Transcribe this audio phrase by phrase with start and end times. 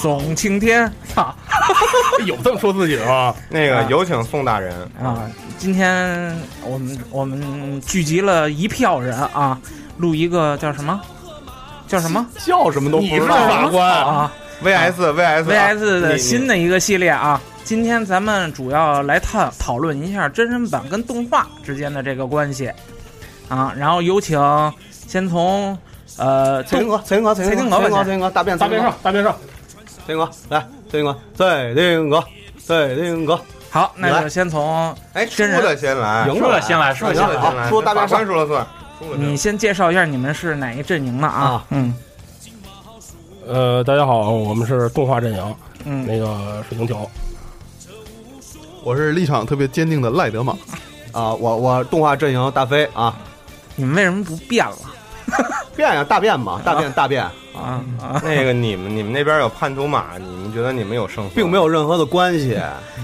[0.00, 1.34] 送晴天，操！
[2.24, 3.34] 有这么说自己的吗？
[3.50, 4.72] 那个有请宋大人
[5.02, 5.28] 啊！
[5.58, 9.58] 今天我们我们聚集了一票人啊，
[9.96, 11.00] 录一个叫什么？
[11.88, 12.24] 叫什么？
[12.46, 13.34] 叫什么都不知道。
[13.48, 17.40] 法官啊，VS VS VS 的新的一个系列啊！
[17.64, 22.70] 今天咱们主要来探讨论一下真人版跟动画之间的这个关系
[23.48, 23.74] 啊。
[23.76, 24.40] 然后有请
[24.90, 25.76] 先从
[26.18, 29.36] 呃，蔡英哥，蔡英哥，蔡丁哥，蔡丁哥，大变大变兽，大便上。
[30.08, 32.24] 蔡丁哥，来，蔡丁哥，蔡丁哥，
[32.58, 33.38] 蔡丁哥。
[33.70, 38.66] 好，那就先从哎，输的先来，赢了先来，输的先来，输大便上说了算。
[39.18, 41.62] 你先介绍一下你们是哪一阵营的啊？
[41.68, 41.94] 嗯。
[43.46, 45.56] 呃，大家好，我们是动画阵营。
[45.84, 46.06] 嗯。
[46.06, 47.06] 那个水晶球。
[48.82, 50.54] 我是立场特别坚定的赖德玛。
[51.12, 53.14] 啊，我我动画阵营大飞啊。
[53.76, 54.76] 你们为什么不变了？
[55.78, 57.22] 变呀，大变嘛， 大变大变
[57.54, 57.80] 啊！
[58.24, 62.58] 那个你们你们那边有叛徒马，你们觉得你们有胜算，并没有任何的关系。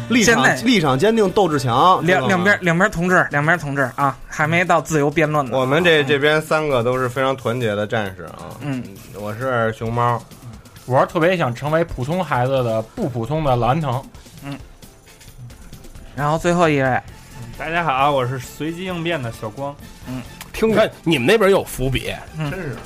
[0.08, 2.04] 立场立场坚定，斗志强。
[2.04, 5.56] 两两边两边同志，两边同志啊，还没到自由辩论呢。
[5.56, 8.50] 我们这这边三个都是非常团结的战士啊。
[8.60, 8.82] 嗯，
[9.20, 10.20] 我是熊猫，
[10.86, 14.02] 我是特别想成为普通孩子的不普通的蓝藤。
[14.44, 14.58] 嗯，
[16.16, 17.00] 然后最后一位，
[17.56, 19.72] 大家好，我是随机应变的小光。
[20.08, 20.20] 嗯。
[20.54, 22.76] 听看你们那边有伏笔，真是。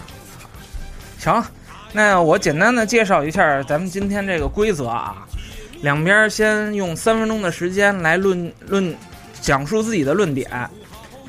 [1.19, 1.45] 行，
[1.93, 5.25] 那我简单的介绍一下咱们今天这个规则啊。
[5.83, 8.97] 两边先用三分钟的时间来论论
[9.41, 10.69] 讲述自己的论点，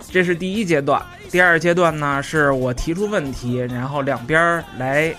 [0.09, 0.99] 这是第一阶段。
[1.29, 5.13] 第二阶段呢，是我提出问题，然后两边来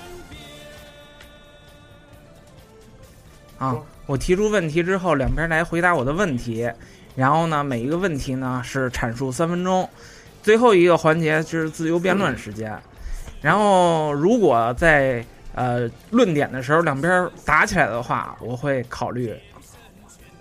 [3.58, 3.76] 啊，
[4.06, 6.68] 我提出问题之后，两边来回答我的问题。
[7.14, 9.88] 然后呢，每一个问题呢是阐述三分钟。
[10.42, 12.76] 最后一个环节就是自由辩论时间，
[13.40, 15.24] 然后如果在
[15.54, 19.34] 呃论点的时候两边打起来的话，我会考虑，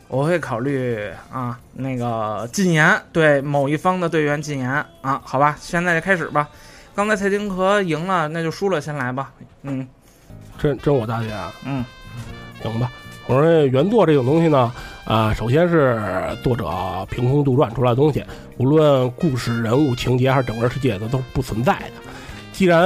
[0.07, 4.69] 我会考虑啊那个禁言，对某一方的队员禁言
[5.01, 6.47] 啊，好吧，现在就开始吧。
[6.95, 9.31] 刚才蔡丁壳赢了，那就输了先来吧。
[9.63, 9.87] 嗯，
[10.57, 11.85] 这这我大姐啊，嗯，
[12.61, 12.91] 行吧。
[13.29, 14.71] 我说原作这种东西呢，
[15.05, 16.01] 啊，首先是
[16.41, 16.67] 作者
[17.11, 18.23] 凭空杜撰出来的东西，
[18.57, 21.91] 无论故事、人物、情节还是整个世界，它都不存在的。
[22.51, 22.81] 既然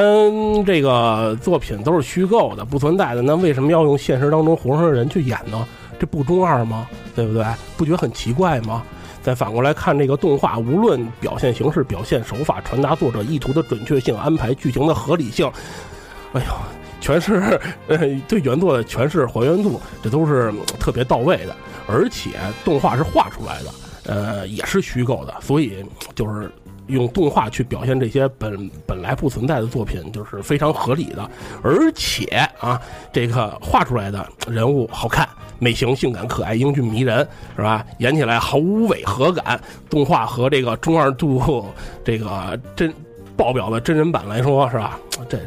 [0.65, 5.65] 这个作品都是虚构的、不存在的，那为什么要用现实当中活生生的人去演呢？
[5.97, 6.89] 这不中二吗？
[7.15, 7.45] 对不对？
[7.77, 8.83] 不觉得很奇怪吗？
[9.21, 15.49] 再反过来看这个动画，无论表现形式、表现手法、传达作者意图的准确性、安排剧情的合理性，
[16.33, 16.82] 哎呦。
[17.03, 17.97] 全是呃
[18.27, 21.55] 对原作的全是还原度，这都是特别到位的。
[21.85, 22.29] 而且
[22.63, 23.69] 动画是画出来的，
[24.05, 25.83] 呃，也是虚构的，所以
[26.15, 26.49] 就是
[26.87, 31.29] 用动画去表现这些本本来不存在的作品，就是非常合理的。
[31.61, 32.25] 而且
[32.57, 32.81] 啊，
[33.11, 35.27] 这个画出来的人物好看、
[35.59, 37.27] 美型、性感、可爱、英俊、迷人，
[37.57, 37.85] 是吧？
[37.99, 39.59] 演起来毫无违和感。
[39.89, 41.65] 动画和这个中二度
[42.03, 42.93] 这个真
[43.43, 44.97] 爆表的真人版来说，是吧？
[45.27, 45.37] 这。
[45.37, 45.43] 这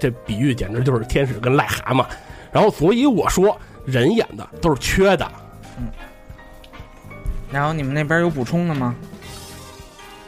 [0.00, 2.04] 这比喻简直就是天使跟癞蛤蟆，
[2.50, 5.30] 然后所以我说人演的都是缺的。
[5.78, 5.86] 嗯，
[7.52, 8.96] 然后你们那边有补充的吗？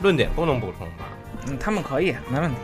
[0.00, 1.06] 论点不能补充吧？
[1.48, 2.56] 嗯，他们可以，没问题。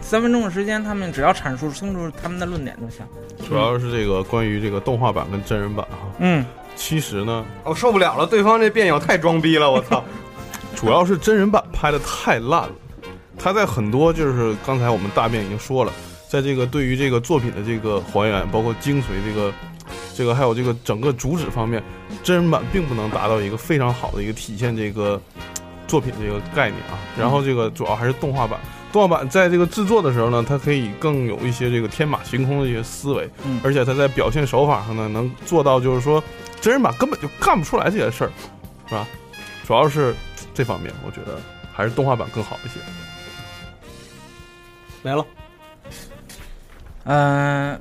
[0.00, 3.04] 三分钟的时间，他们只要阐述清楚他们的论点就行。
[3.48, 5.98] 主要是这个关于这个动画版跟真人版哈。
[6.20, 6.46] 嗯，
[6.76, 10.04] 其实呢，我受不了了，对方这辩友太装逼了，我操！
[10.76, 12.70] 主要是真人版拍的太烂了，
[13.42, 15.92] 他在很多就是刚才我们大便已经说了。
[16.28, 19.52] 在这个对于这个作品的这个还原，包括精髓，这个，
[20.14, 21.82] 这个还有这个整个主旨方面，
[22.22, 25.20] 真人版并不能达到一个非常好的一个体现这个
[25.88, 26.94] 作品这个概念啊。
[27.18, 28.60] 然后这个主要还是动画版，
[28.92, 33.28] 动画版在这个制作的时候呢，它可以更有一些这个天马行空的一些思维，
[33.64, 36.22] 而且它在表现手法上呢，能做到就是说
[36.60, 38.30] 真人版根本就干不出来这些事儿，
[38.86, 39.04] 是吧？
[39.66, 40.14] 主要是
[40.54, 41.40] 这方面，我觉得
[41.72, 42.78] 还是动画版更好一些。
[45.02, 45.26] 没了。
[47.04, 47.80] 嗯，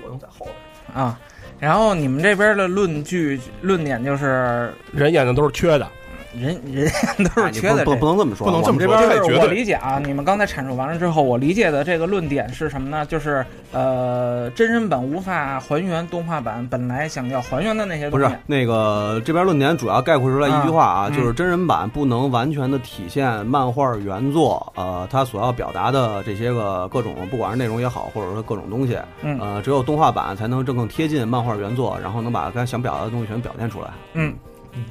[0.00, 1.18] 作用在后边啊。
[1.58, 5.90] 然后你们这边的论据论点就是人演的都是缺的。
[6.38, 6.90] 人人
[7.34, 8.96] 都是缺的，不不能这么说，不能这么说。
[8.96, 13.04] 这边我理解啊，你们刚才阐述完了之后，我理解的这个论点是什么呢？
[13.06, 18.26] 就是呃，真人版无法还原动画版本来想要还原的那些东西。
[18.26, 28.98] 不是那个这边论点主要概括出来一句话啊，就是真人版不能完全的体现漫画原作呃它所要表达的这些个各种不管是内容也好，或者说各种东西，
[29.40, 33.88] 呃，只有动画版才能正更贴近漫画原作，然后能把该想表达的东西全表现出来。
[34.14, 34.34] 嗯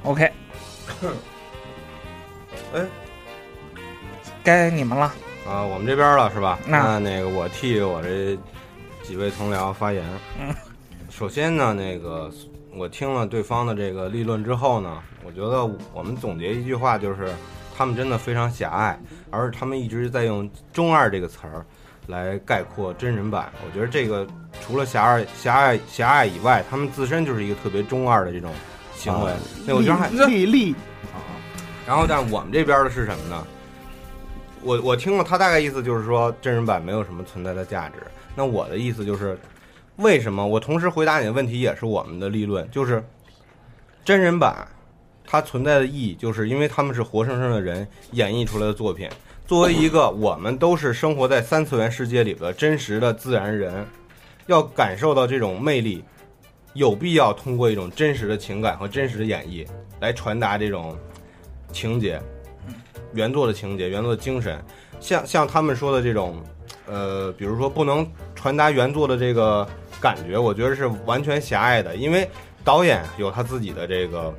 [0.04, 0.30] ，OK。
[2.76, 2.86] 哎，
[4.44, 5.06] 该你们了
[5.48, 5.64] 啊！
[5.64, 6.60] 我们这边了是吧？
[6.68, 8.38] 那那个我替我这
[9.02, 10.04] 几位同僚发言。
[10.38, 10.54] 嗯，
[11.10, 12.30] 首先呢，那个
[12.76, 17.34] 我听了对方的这个立论之后呢，我觉得我们总结一句话就是，
[17.78, 19.00] 他们真的非常狭隘，
[19.32, 21.66] 而他们一直在用“中二”这个词儿
[22.08, 23.54] 来概括真人版。
[23.66, 24.28] 我觉得这个
[24.62, 28.52] 除了狭隘、狭隘、狭隘以外，他们自身就是一个特别中二的这种
[28.96, 29.32] 行为。
[29.66, 30.78] 那我觉得还立立啊，
[31.88, 33.48] 然后，但我们这边的是什么呢？
[34.62, 37.96] 我我听了他大概意思就是说，真人版没有什么存在的价值。
[38.36, 39.38] 那我的意思就是，
[39.98, 40.46] 为什么？
[40.46, 43.04] 我同时回答你的问题也是我们的立论，就是
[44.04, 44.68] 真人版
[45.24, 49.08] 它存在的意义，就是因为他们是活生生的人演绎出来的作品。
[49.46, 53.86] 作为一个我们都是生活在三次元世界里的真实的自然人，
[54.48, 56.04] 要感受到这种魅力，
[56.74, 59.64] 有必要通过一种真实的情感和真实的演绎
[60.00, 60.98] 来传达这种
[61.76, 62.20] 情节，
[63.14, 64.64] 原作的情节、原作的精神。
[65.02, 66.42] 像像他们说的这种，
[66.88, 69.68] 呃，比如说不能传达原作的这个
[70.00, 72.28] 感觉，我觉得是完全狭隘的，因为
[72.64, 74.34] 导演有他自己的这个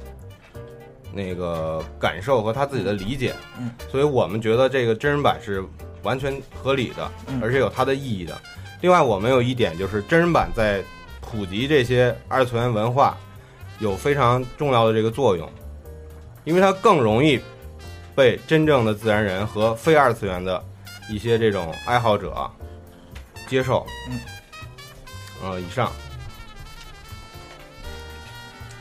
[1.12, 5.62] 那个感受和他自己的理解，嗯，所以我们觉得这个真人版是
[6.02, 8.36] 完全合理的，嗯而且有它的意义的。
[8.80, 10.82] 另外，我们有一点就是真人版在
[11.20, 13.16] 普及这些二次元文化
[13.78, 15.48] 有非常重要的这个作用，
[16.46, 17.38] 因为它更容易
[18.14, 20.64] 被真正的自然人和非二次元的
[21.10, 22.48] 一些这种爱好者
[23.48, 23.84] 接受。
[24.08, 24.20] 嗯，
[25.42, 25.92] 呃，以上。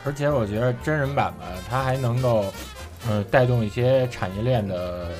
[0.04, 2.52] 而且我觉得真人版吧，它还能够，
[3.08, 5.10] 呃，带动一些产业链的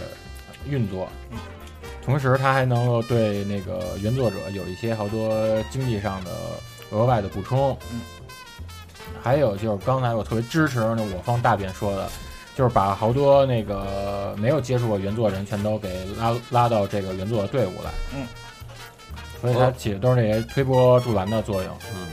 [0.68, 1.08] 运作，
[2.04, 6.30] 同时它还能够对那个原作者有一些好多经济上的
[6.92, 7.76] 额外的补充。
[7.90, 8.00] 嗯，
[9.20, 12.08] 还有就是刚才我特别支持那我方大便说的，
[12.56, 17.90] 就是把好多那个没有接触过原作人全都给拉拉到这个原作的队伍来。
[18.14, 18.26] 嗯，
[19.42, 21.72] 所以它起的都是那些推波助澜的作用。
[21.94, 22.08] 嗯。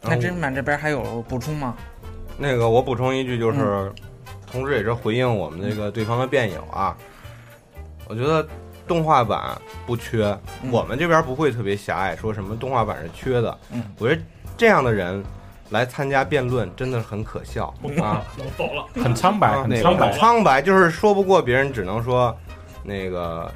[0.00, 1.74] 那真人版这边还有补充吗？
[2.38, 3.92] 那个我补充一句，就是，
[4.48, 6.96] 同时也是回应我们那个对方的辩友啊。
[8.06, 8.46] 我觉得
[8.86, 10.26] 动画版不缺，
[10.62, 13.58] 嗯我们这边不会特别狭隘，说什么动画版是缺的。
[13.72, 14.22] 嗯，我觉得
[14.56, 15.24] 这样的人
[15.70, 17.72] 来参加辩论真的是很可笑
[18.02, 18.22] 啊，
[18.56, 20.12] 走了，很苍白，啊那个很苍白。
[20.12, 22.36] 苍白就是说不过别人，只能说
[22.82, 23.52] 那个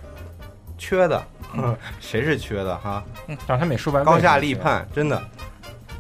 [0.79, 1.23] 缺的，
[2.01, 3.03] 谁是缺的哈？
[3.47, 4.55] 但是他没说白，高下立。
[4.55, 5.23] 判，真的。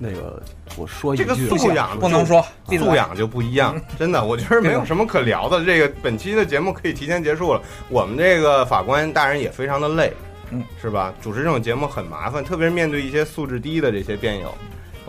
[0.02, 0.42] 那个
[0.78, 5.62] 我说一句这个，素养不能说素养就不一样， 真的，我觉得没有什么可聊的。
[5.62, 7.60] 这个本期的节目可以提前结束了。
[7.90, 10.10] 我们这个法官大人也非常的累，
[10.52, 11.12] 嗯，是吧？
[11.20, 14.54] 主持这种节目很麻烦，特别是面对一些素质低的这些辩友，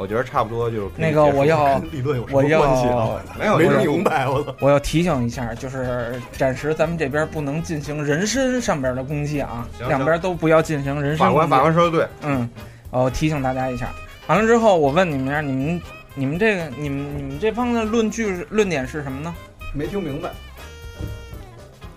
[0.02, 3.22] 我觉得差不多就是那个我要理论有要么关系啊？
[3.38, 4.56] 没有就是没明白我操！
[4.60, 12.50] 我要提醒一下，就是暂时咱们这边不能进行人身上边的攻击啊，两边都不要进行人身法官，攻击法官说的对，嗯，
[12.90, 13.90] 哦，提醒大家一下。
[14.26, 15.82] 完了之后，我问你们一下，你们
[16.16, 19.34] 你们这个你们你们这方的论据论点是什么呢？
[19.74, 20.32] 没听明白。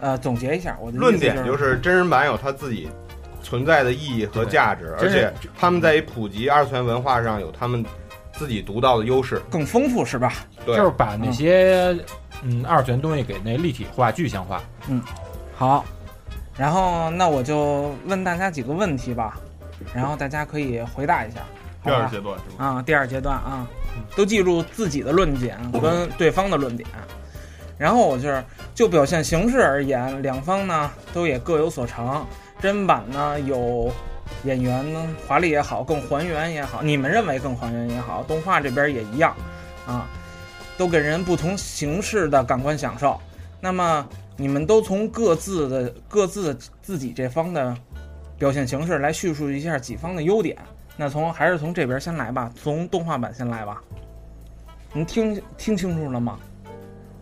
[0.00, 2.90] 呃，总结一下，我的论点就就是真人版有他自己
[3.54, 7.84] 存在的意义和价值，而且他们在于普及二次元文化上有他们
[8.32, 9.40] 自己独到的优势。
[9.48, 10.32] 更丰富是吧？
[10.66, 11.96] 对就是把那些
[12.42, 14.60] 嗯二次元东西给那立体化、具象化。
[14.88, 15.00] 嗯
[15.54, 15.84] 好，
[16.56, 19.38] 然后那我就问大家几个问题吧，
[19.94, 21.38] 然后大家可以回答一下。
[21.84, 22.64] 第二阶段是吧？
[22.64, 23.64] 啊，第二阶段啊，
[24.16, 26.88] 都记住自己的论点跟对方的论点。
[27.76, 28.42] 然后我就是
[28.74, 32.26] 就表现形式而言，两方呢都也各有所长。
[32.60, 33.90] 真版呢有
[34.44, 39.36] 演员呢华丽也好，更还原也好，你们认为更还原也好，动画这边也一样
[39.86, 40.06] 啊，
[40.78, 43.20] 都给人不同形式的感官享受。
[43.60, 47.76] 那么你们都从各自的各自自己这方的
[48.38, 50.56] 表现形式来叙述一下己方的优点。
[50.96, 53.82] 那从还是从这边先来吧，从动画版先来吧。
[54.92, 56.38] 您听听清楚了吗？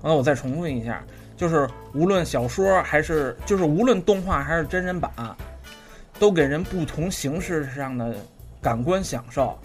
[0.02, 1.02] 那我再重复一下，
[1.36, 5.10] 就是无论小说还是就是无论动画还是真人版，
[6.18, 8.14] 都给人不同形式上的
[8.60, 9.58] 感官享受。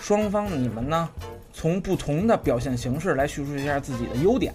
[0.00, 1.08] 双方你们呢，
[1.52, 4.54] 从不同的表现形式来叙述一下自己的优点。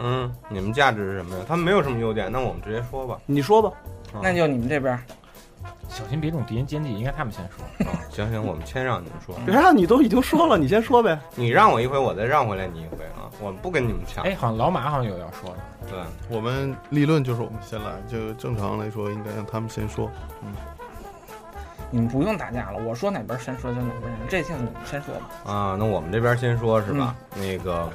[0.00, 1.44] 嗯，你们价值是什么呀？
[1.46, 3.20] 他们没有什么优点，那我们直接说吧。
[3.26, 3.72] 你说吧，
[4.12, 4.96] 啊那就你们这边，
[5.88, 7.64] 小心别中敌人奸计，应该他们先说。
[7.90, 9.34] 啊，行行，我们先让你们说。
[9.44, 11.18] 别让你都已经说了，你先说呗。
[11.34, 13.26] 你让我一回，我再让回来你一回啊！
[13.40, 14.22] 我们不跟你们抢。
[14.24, 15.56] 哎，好像老马好像有要说的。
[15.90, 20.10] 对，我们立论就是我们先来，就正常来说应该让他们先说。
[20.42, 20.52] 嗯
[21.90, 25.50] 你们不用打架了，我说哪边先说就哪边先，这次你们先说吧。
[25.50, 27.16] 啊，那我们这边先说是吧？
[27.34, 27.88] 那个，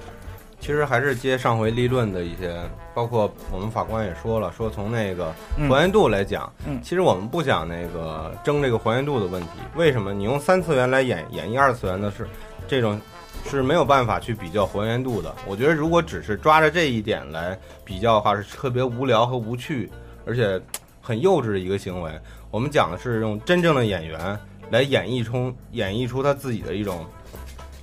[0.63, 2.57] 其实还是接上回立论的一些，
[2.93, 5.29] 包括我们法官也说了，说从那个
[5.67, 9.49] 还原度来讲，嗯，其实我们不讲那个争这个还原度的问题。
[9.75, 12.25] 为什么你用三次元来演演绎二次元的是
[12.65, 12.97] 这种
[13.45, 15.35] 是没有办法去比较还原度的？
[15.45, 19.91] 我觉得如果只是抓着这一点来比较的话，是特别无聊和无趣，
[20.25, 20.57] 而且
[21.01, 22.11] 很幼稚的一个行为。
[22.49, 24.39] 我们讲的是用真正的演员
[24.69, 27.05] 来演绎出演绎出他自己的一种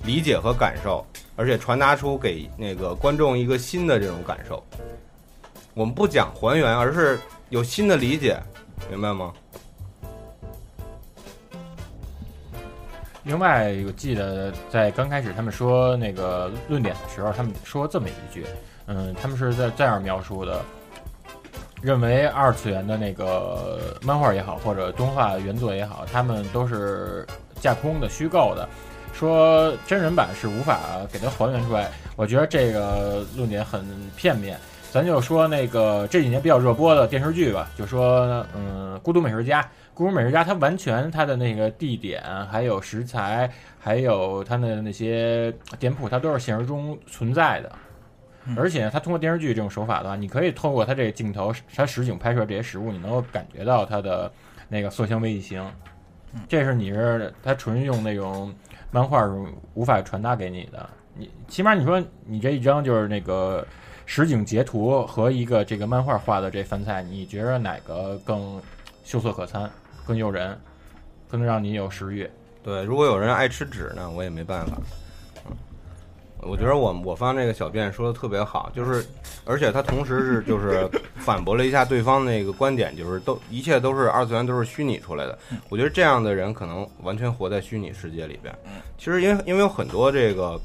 [0.03, 1.05] 理解和感受。
[1.41, 4.63] 而且传达出给那个观众一个新的这种感受。
[5.73, 7.19] 我们不讲还原，而是
[7.49, 8.39] 有新的理解，
[8.91, 9.33] 明白吗？
[13.23, 18.45] 另外，我记得在刚开始他们说那个论点的时候，他们说这么一句，
[18.85, 20.63] 嗯，他们是在这样描述的：
[21.81, 27.25] 认为二次元的那个漫画也好，或者动画原作也好，他们都是
[27.59, 28.69] 架空的、虚构的。
[29.13, 30.79] 说真人版是无法
[31.11, 34.57] 给它还原出来，我觉得这个论点很片面。
[34.91, 39.61] 咱就说那个这几年比较热播的电视剧吧，就说嗯，《孤独美食家》，
[39.93, 43.49] 《孤独美食家》它完全它的那个地点、还有食材、
[43.79, 47.71] 还有它的那些店铺，它都是现实中存在的。
[48.57, 54.29] 而且它通过电视剧这种手法的话，你可以透过它这个镜头，它实景拍摄这些食物，你能够感觉到它的
[54.67, 55.65] 那个色香味形。
[56.47, 58.53] 这是你是他纯用那种。
[58.93, 59.31] 漫画是
[59.73, 63.65] 无法传达给你的，你起码你说你这一张就是那个
[64.05, 68.61] 实景截图和一个这个漫画画的这饭菜，你觉得哪个更
[69.05, 69.71] 秀色可餐，
[70.05, 70.59] 更诱人，
[71.29, 72.29] 更让你有食欲？
[72.61, 74.77] 对，如果有人爱吃纸呢，我也没办法。
[76.43, 79.05] 我觉得我我方这个小便说的特别好，就是，
[79.45, 85.37] 而且他同时是 就是反驳了一下对方那个观点，就是都一切都是二次元都是虚拟出来的。
[85.69, 88.53] 我觉得这样的人可能完全活在虚拟世界里边。
[88.97, 90.59] 其实因为因为有很多这个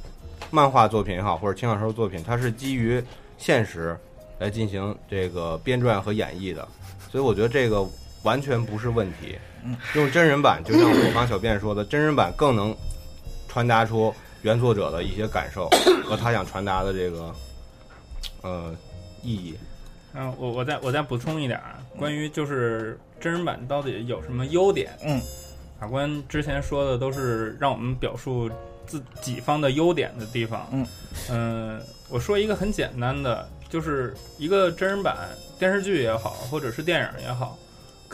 [0.51, 3.03] 漫画作品也好，或者轻小说作品，它是基于
[3.37, 3.95] 现实
[4.39, 6.67] 来进行这个编撰和演绎的，
[7.11, 7.87] 所以我觉得这个
[8.23, 9.37] 完全不是问题。
[9.95, 12.75] 用真人版，就像我方小便说的，真人版更能
[13.47, 14.15] 传达出。
[14.47, 15.69] 原作者的一些感受
[16.05, 17.35] 和他想传达的这个
[18.43, 18.73] 呃
[19.21, 19.57] 意义。
[20.15, 24.97] 嗯，我我再我再补充一点啊，关于就是真人版到底有什么优点？
[25.05, 25.21] 嗯，
[25.81, 28.49] 法官之前说的都是让我们表述
[28.87, 30.65] 自己方的优点的地方。
[30.71, 30.87] 嗯
[31.29, 35.17] 嗯，我说一个很简单的，就是一个真人版
[35.59, 37.59] 电视剧也好，或者是电影也好。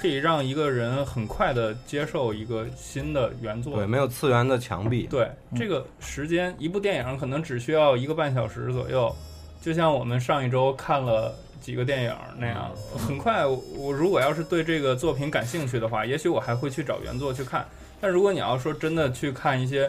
[0.02, 5.06] 可以让一个人很快的接受一个新的原作，对，没有次元的墙壁。
[5.08, 9.14] 对，这个时间，一部电影可能只需要一个半小时左右，
[9.60, 12.68] 就像我们上一周看了几个电影那样，
[12.98, 13.46] 很快。
[13.46, 17.64] 我如果要是对这个作品感兴趣的话，也许我还会去找原作去看。
[18.00, 19.88] 但如果你要说真的去看一些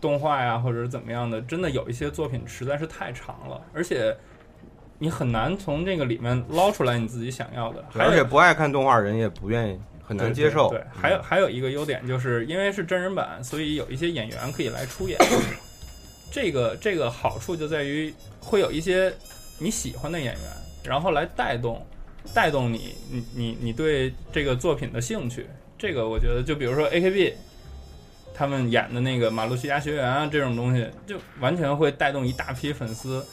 [0.00, 4.16] 动画呀，或者是怎么样的，真的有一些作品实在是太长了，而且。
[4.98, 10.70] 你很难从这个里面捞出来你自己想要的，而且不爱看动画人也不愿意，很难接受。
[10.70, 15.18] 对，还有还有一个优点就是，因为是真人版，所以有一些演员可以来出演。
[16.32, 19.12] 这个这个好处就在于会有一些
[19.58, 20.42] 你喜欢的演员，
[20.84, 21.86] 然后来带动
[22.34, 25.46] 带动你你你你对这个作品的兴趣。
[25.78, 27.34] 这个我觉得，就比如说 A K B
[28.34, 33.24] 他们演的那个《马路西亚学园》啊，这种东西，就完全会带动一大批粉丝。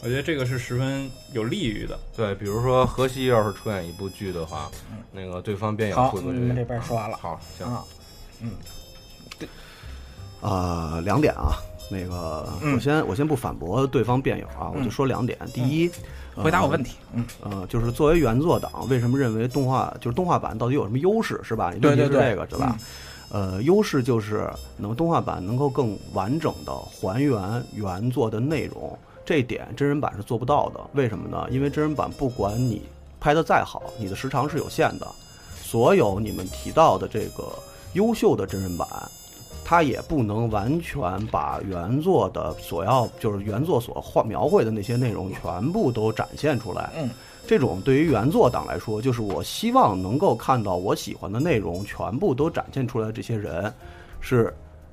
[0.00, 1.98] 我觉得这个是十分有利于的。
[2.16, 4.70] 对，比如说河西要是出演一部剧的话，
[5.12, 6.34] 那个对方便友会不会？
[6.54, 7.16] 这边说完了。
[7.16, 7.66] 好，行。
[8.40, 8.52] 嗯，
[9.38, 9.48] 对。
[10.40, 11.56] 啊，两点啊，
[11.90, 15.36] 那个我先我先不反驳对方辩友啊，我就说两点。
[15.52, 15.90] 第一，
[16.36, 16.96] 回答我问题。
[17.12, 21.72] 嗯，呃，就是作为原作党，为什么认为动画就是动画版到底有什么优势，是吧？
[21.82, 22.78] 对对对，这个是吧？
[23.30, 28.96] 呃，优势就是能动画版能够更完整的还原原作的内容。
[29.28, 31.46] 这点真人版是做不到的，为什么呢？
[31.50, 32.80] 因为真人版不管你
[33.20, 35.06] 拍的再好，你的时长是有限的。
[35.62, 37.46] 所有你们提到的这个
[37.92, 38.88] 优秀的真人版，
[39.62, 46.90] 它也不能完全把原作的所要就是原作所画描绘的那些内容全部都展现出来。
[46.96, 47.10] 嗯，
[47.46, 53.12] 这种对于原作党来说，就是我希望能够看到我喜欢的内容全部都展现出来。
[53.12, 53.70] 这些人
[54.22, 54.50] 是。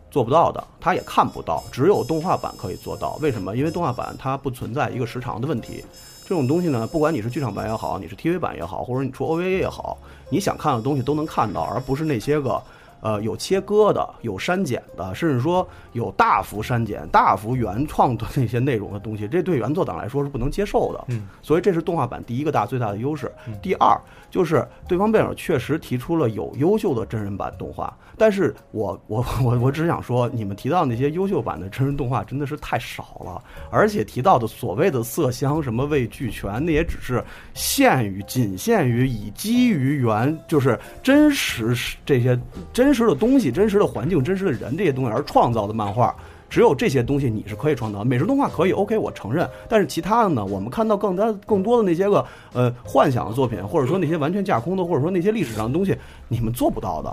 [0.09, 3.17] 做不到的，他也看不到，只有动画版可以做到。
[3.21, 3.55] 为什么？
[3.55, 5.83] 因为动画版它不存在一个时长的问题。
[6.27, 9.97] 这种东西呢，不管你是剧场版也好，你是 TV 版也好，或者你出 OVA 也好，
[10.29, 12.59] 你想看的东西都能看到，而不是那些个
[13.01, 21.05] 呃有切割的、有删减的，甚至说有大幅删减、大幅原创的那些内容的东西，这对原作党来说是不能接受的。
[21.09, 23.31] 嗯，所以这是动画版第一个大最大的优势。
[23.61, 23.99] 第二
[24.29, 37.23] 就是对方辩友确实提出了有优秀的真人版动画，但是我我我我只想说，你们提到那些优秀版的真人动画真的是太少了，而且提到的所谓的色香什么味俱全，那也只是
[37.53, 42.37] 限于仅限于以基于原就是真实这些
[42.73, 46.15] 真真实的东西、真实的环境、真实的人这些东西而创造的漫画。
[46.47, 49.49] 只有这些东西你是可以创造，美食动画可以，OK，我承认。
[49.67, 52.23] 但是其他的呢，我们看到更多更多的那些个
[52.53, 57.11] 呃幻想的作品，或者说那些完全架空的，或者说那些历史上的东西，你们做不到的。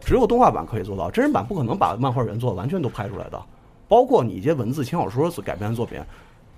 [0.00, 3.42] 只有动画版可以做到，真人版不可能把漫画原作完全都拍出来的。
[3.88, 5.98] 包括你一些文字轻小说所改编的作品，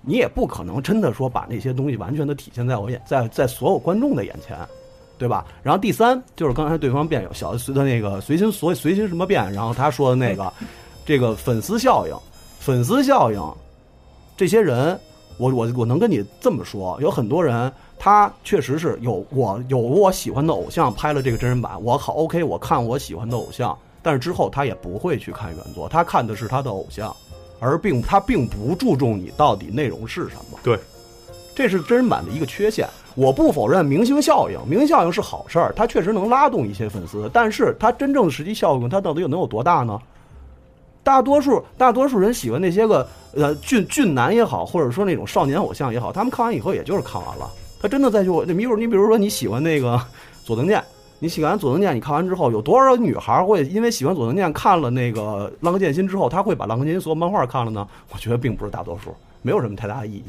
[0.02, 4.54] 你也不可能真的说把那些东西完全的体现在我眼在在所有观众的眼前，
[5.20, 5.44] 对吧？
[5.62, 10.50] 然后第三就是刚才对方辩友小随的那个随心所随心什么变，然后他说的那个。
[11.06, 12.14] 这个粉丝效应，
[12.60, 13.42] 粉丝效应，
[14.36, 14.96] 这些人，
[15.38, 27.16] 我我我能跟你这么说，有很多人，他确实是有我有我喜欢的偶像拍了这个真人版，我好 OK，我看我喜欢的偶像，但是之后他也不会去看原作，他看的是他的偶像，
[27.58, 30.60] 而并他并不注重你到底内容是什么。
[30.62, 30.78] 对，
[31.56, 32.88] 这是真人版的一个缺陷。
[33.14, 40.00] 我不否认明星效应，明星效应是好事儿，它确实能拉动一些粉丝，但是它真正的实际效应，它到底又能有多大呢？
[41.02, 47.50] 大多数大多数人喜欢那些个呃俊俊男也好，或者说那种少年偶像也好，他们看完以后也就是看完了。
[47.80, 49.98] 他真的再去，你比如你比如说你喜欢那个
[50.44, 50.84] 佐藤健，
[51.18, 57.88] 你喜欢佐藤健，你看完之后有多少女孩会因为喜欢佐藤健看了那个浪客剑心之后，他会把浪客剑心所有漫画看了呢？
[58.12, 60.24] 我觉得并不是大多数，没有什么太大的意义。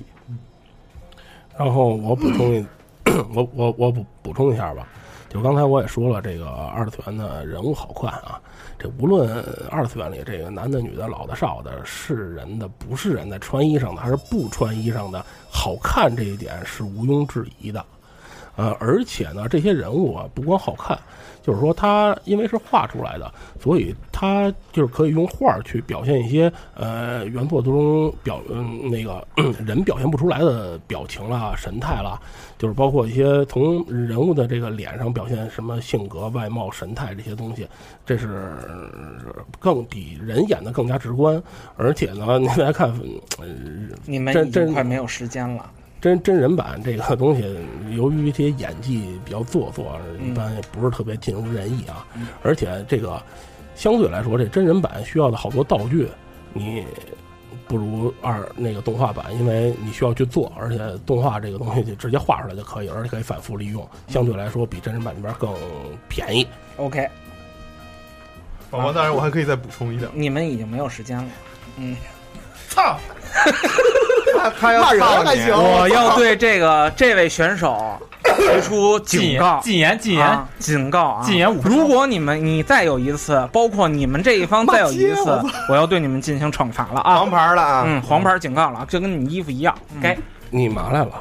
[1.63, 2.65] 然后我补充一，
[3.35, 4.87] 我我我补补充一下吧，
[5.29, 8.41] 就刚才我也说了，这个二次元的人物好看啊。
[8.79, 17.85] 这无论二次元里这个男的、女的、老的、少的，是人的、不是人的，穿衣裳的还是不穿衣裳的，好看这一点是毋庸置疑的。
[18.55, 20.97] 呃，而且呢，这些人物啊，不光好看。
[21.41, 29.25] 就是说，它因为是画出来的，所以它就是可以用画去表现一些呃原作中表嗯那个
[29.65, 32.19] 人表现不出来的表情啦、神态啦，
[32.57, 37.67] 就是包括一些从人物的这个脸上表现什么性格、外貌、神态这些东西，
[38.05, 38.55] 这是
[39.59, 41.41] 更比人演的更加直观。
[41.75, 42.93] 而且呢， 您来看，
[44.05, 45.69] 你们已经快没有时间了。
[46.01, 47.43] 真真人版这个东西，
[47.95, 52.05] 由于这些演技比较做作，一般也不是特别尽如人意啊。
[52.41, 53.21] 而且这个
[53.75, 56.09] 相对来说，这真人版需要的好多道具，
[56.53, 56.83] 你
[57.67, 65.53] 不如二那个动画版，因为你需要去做，而且动画这个东西就直接画出来就可以，而且可以反复利用，相对来说比真人版里边更
[66.09, 66.47] 便宜。
[66.77, 67.07] OK，
[68.71, 70.09] 宝宝大人，我还可以再补充一点。
[70.15, 71.25] 你们已经没有时间了。
[71.77, 71.95] 嗯，
[72.71, 72.97] 操。
[74.59, 81.23] 他要人还行，我要对这个这位选手提出警告，禁言，禁言，警告啊！
[81.23, 87.17] 禁言五如果你们你再有一次，包括你们这一方再有一次，我要对你们进行惩罚了啊！
[87.17, 87.83] 黄牌了啊！
[87.85, 89.73] 嗯，黄牌警告了，就跟你衣服一样。
[90.01, 90.17] 该
[90.49, 91.11] 你麻来了，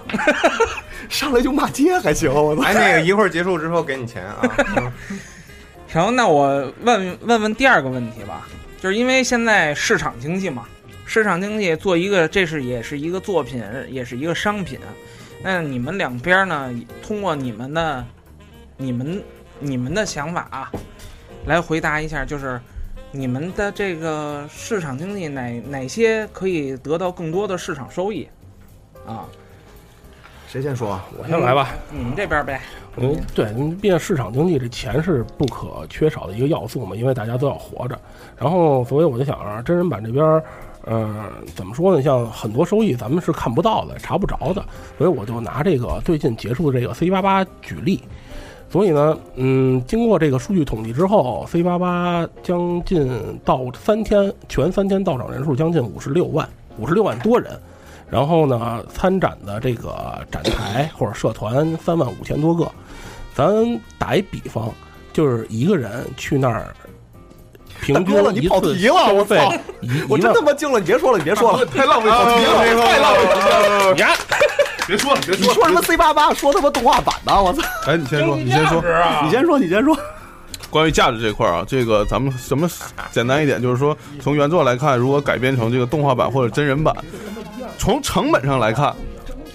[1.08, 2.62] 上来就骂街还行，我操！
[2.62, 4.42] 哎，那个一会儿结束之后给你钱啊！
[5.92, 8.48] 行，那我问问问第二个问题吧，
[8.80, 10.64] 就是因为现在市场经济嘛。
[11.12, 14.78] 市场经济做一个，这是也是一个作品，也是一个商品。
[15.42, 16.72] 那你们两边呢？
[17.02, 18.06] 通过你们的、
[18.76, 19.20] 你们、
[19.58, 20.70] 你们的想法啊，
[21.46, 22.60] 来回答一下，就是
[23.10, 28.28] 你们的这个市场经济哪哪些可以得到更多的市场收益
[29.04, 29.26] 啊？
[30.46, 31.00] 谁先说？
[31.18, 31.70] 我先来吧。
[31.90, 32.60] 你们这边呗。
[32.98, 38.00] 嗯，对，毕竟市场经济这钱是不可缺少的一个要素嘛，因为大家都要活着。
[38.38, 40.40] 然后，所以我就想啊，真人版这边。
[40.86, 42.02] 嗯，怎么说呢？
[42.02, 44.64] 像很多收益咱们是看不到的、查不着的，
[44.96, 48.02] 所以我就拿这个最近结束的这个 C 八八举例。
[48.70, 57.60] 所以呢，嗯，经过这个数据统计之后，C 八八将近到三天全三天到场人数将近五十六万，五十六万多人。
[58.08, 62.70] 然后呢，参展的这个展台或者社团三万五千多个。
[63.34, 64.70] 咱打一比方，
[65.12, 66.74] 就是一个人去那儿。
[67.80, 69.52] 平均了，你跑题了，我操！
[70.08, 73.94] 我真他妈惊了，你别说了，你别说了，太浪费跑题了，太浪费了！
[73.94, 74.16] 你看，
[74.86, 76.32] 别说了，别说，你说什么 C 八八？
[76.34, 77.42] 说他妈动画版呢？
[77.42, 77.62] 我操！
[77.86, 78.82] 哎，你先说，你先说，
[79.24, 79.96] 你先说，你先说。
[80.68, 82.68] 关于价值这块啊，这个咱们什么
[83.10, 86.94] 简单一点，就是说从原作来看，如果改编成这个动画版或者真人版，
[87.76, 88.94] 从成本上来看，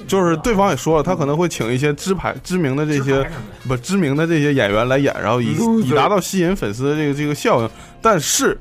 [0.08, 3.26] 就是对方也说了，他可能会请一些知牌知名的这些
[3.66, 7.70] 不知名的这些演员来演，然后以以达到吸引粉丝的这个这个效应。
[8.06, 8.56] 但是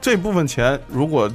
[0.00, 1.30] 这部分钱如果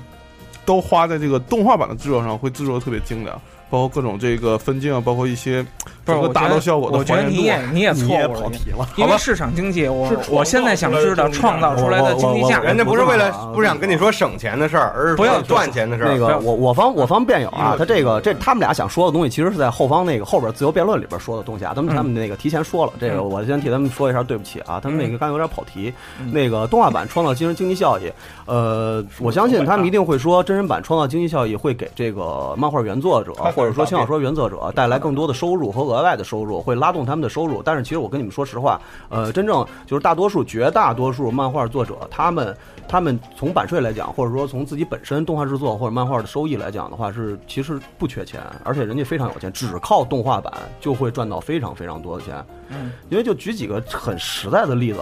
[0.65, 5.63] 都花在这个动画版的制作上，会制作的特别精良，包括各种这个分镜啊，包括一些
[6.06, 7.24] 不是我觉得道效果的我觉得。
[7.24, 8.88] 你也你也错误了，跑题了。
[8.98, 12.66] 因为市场经济，我是我现在想知道创造出来的经济价值。
[12.66, 16.10] 人家不是为了不是想跟你说省钱的事儿，而是不要说赚钱的事儿。
[16.12, 21.74] 那个我我方我方辩友啊嗯，他这个这他们俩想说的东西，其实是在后方那个后边自由辩论里边说的东西啊。
[21.76, 25.94] 他们嗯他们那个提前说了，这个我先替他们说一下，对不起啊，他们那个刚有点跑题。
[26.20, 28.12] 嗯那个动画版创造经经济效益，
[28.46, 37.62] 呃，我相信他们一定会说真人版创造经济效益会给这个漫画原作者或者说轻小说原作者带来更多的收入和额外的收入，会拉动他们的收入。
[37.62, 52.45] 但是其实我跟你们说实话，呃，真正就是大多数绝大多数漫画作者，他们他们从版税来讲，或者说从自己本身动画制作或者漫画的收益来讲的话，是其实不缺钱，而且人家非常有钱，只靠动画版就会赚到非常非常多的钱。
[52.69, 54.99] 嗯，因为就举几个很实在的例子，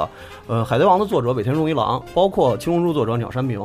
[0.47, 3.61] 呃，《海贼王》的作者尾田荣一郎，包括《青龙珠》作者鸟山明，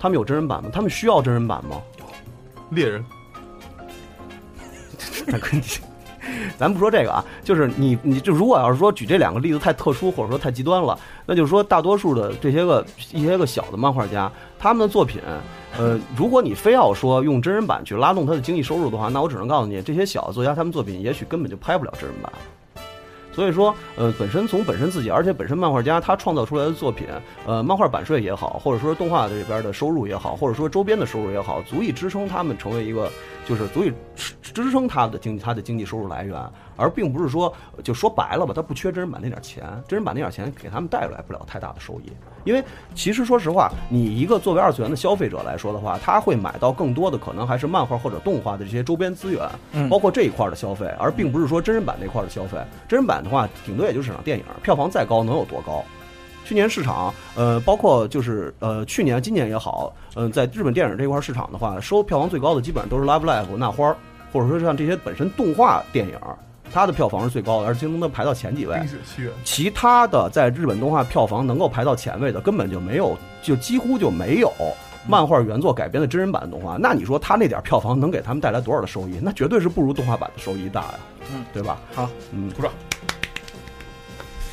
[0.00, 0.70] 他们有真人版吗？
[0.72, 1.76] 他们需要真人版吗？
[2.70, 3.04] 猎人
[5.30, 5.60] 大哥， 你
[6.58, 15.20] 咱不说这个啊，就是你，你就如果要是说举这两个例子太特殊或者说太极端了，那就是说大多数的这些个一些个小的漫画家，他们的作品，
[15.78, 22.32] 呃，如果你非要说用真人版去拉动他的经济收入的话，那我只能告诉你，这些小的作家他们作品也许根本就拍不了真人版。
[23.36, 27.06] 所以说，呃，本身从本身自己，而且本身漫画家他创造出来的作品，
[27.46, 33.12] 呃，漫画版税也好，或者说动画这边的收入也好，或者说周边的收入也好，足以支撑他们成为一个，
[33.44, 33.92] 就是足以
[34.40, 36.34] 支撑他的经济他的经济收入来源，
[36.76, 42.12] 而并不是说就说白了吧，他不缺真人版那点钱，真人版那点钱给他们带来不了太大的收益。
[42.44, 42.62] 因为
[42.94, 52.56] 其实说实话，你一个作为二次元的消费者来说的话，他会买到更多的可能还是漫画或者动画的这些周边资源，嗯包括这一块的消费，而并不是说真人版那块的消费。
[52.86, 55.84] 真人版的话，顶多也就是场电影，票房再高能有多高？
[56.44, 63.96] 去年市场，呃，包括就是呃，去年、今年也好，嗯、在日本电影这块市场的话，收票房最高的基本上都是《Love Live》、那花儿，
[64.32, 66.14] 或者说像这些本身动画电影，
[66.76, 68.76] 它的票房是最高的，而京东能排到前几位。
[68.80, 74.52] 冰雪奇缘，其他的在日本动画票房能够排到前位的，根本就没有，就几乎就没有
[75.08, 76.76] 漫画原作改编的真人版的动画。
[76.78, 79.18] 那你说他那点票房能给他们带来多少的收益？
[79.22, 80.94] 那绝对是不如动画版的收益大呀，
[81.32, 81.78] 嗯，对吧？
[81.94, 82.70] 好，嗯，鼓掌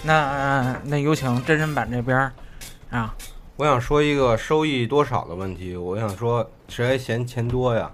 [0.01, 2.31] 那那有请真人版这边
[2.89, 3.13] 啊，
[3.57, 7.91] 我想说一个收益多少的问题，我想说谁还嫌钱多呀，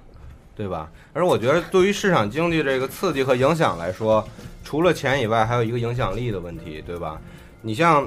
[0.59, 0.91] 对吧？
[1.13, 4.21] 而我觉得对于市场经济这个刺激和影响来说，
[4.61, 7.17] 除了钱以外，还有一个影响力的问题，对吧？
[7.61, 8.05] 你像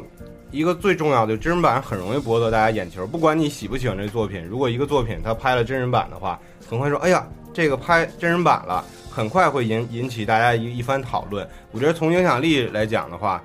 [0.51, 6.39] 一个最重要的真人版很容易博得大家眼球，不管你喜不喜欢这作品，如果一个作品它拍了真人版的话，
[6.69, 11.49] 很快说，哎呀，这个拍真人版了，很快会引引起大家一一番讨论。
[11.71, 13.43] 我觉得从影响力来讲的话，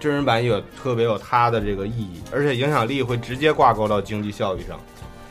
[0.00, 4.76] 真人版有特别有它的这个意义，而且影响力会直接挂钩到经济效益上。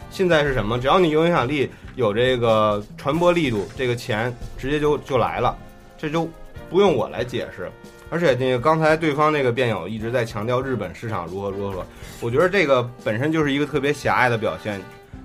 [0.10, 0.78] 现在是什么？
[0.80, 5.58] 只要你有影响力，有这个传播力度，这个钱直接就就来了，
[5.98, 6.30] 这就
[6.70, 7.72] 不用我来解释。
[8.10, 11.86] 而且那个刚才对方那个辩友一直在强调日本市场如何如何，
[12.22, 14.82] 我觉得这个本身就是一个特别狭隘的表现。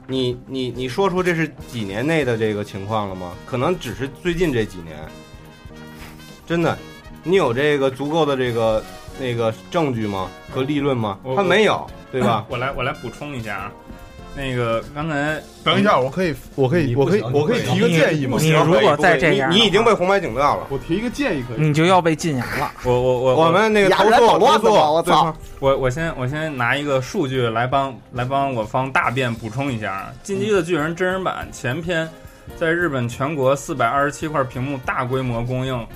[0.07, 3.33] 你你你说出这是几年内的这个情况了吗？
[3.47, 4.99] 可能只是最近这几年。
[6.47, 6.77] 真的，
[7.23, 8.85] 你有这个足够的这个
[9.19, 10.29] 那个证据吗？
[10.51, 11.19] 和立论吗？
[11.35, 12.45] 他没有，对吧？
[12.51, 13.73] 我来我来补充一下啊，
[14.37, 18.37] 那个刚才等一下，我可以，我可以，我可以，我可以提个建议吗？
[18.41, 20.67] 你如果再这样你你已经被红白警告了。
[20.71, 21.61] 我提一个建议可以。
[21.61, 22.71] 你就要被禁言了。
[22.85, 32.09] 我我我我们那个投诉投乱的吧我操诉我我先我先拿一个数据来帮来帮我方大便补充一下啊，《进击的巨人》真人版前篇
[32.57, 35.87] 在日本全国四百二十七块屏幕大规模供应，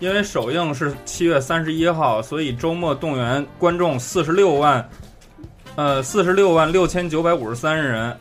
[0.00, 4.86] 因为首映是七月三十一号，所以周末动员观众四十六万，
[5.76, 8.18] 呃四十六万六千九百五十三人，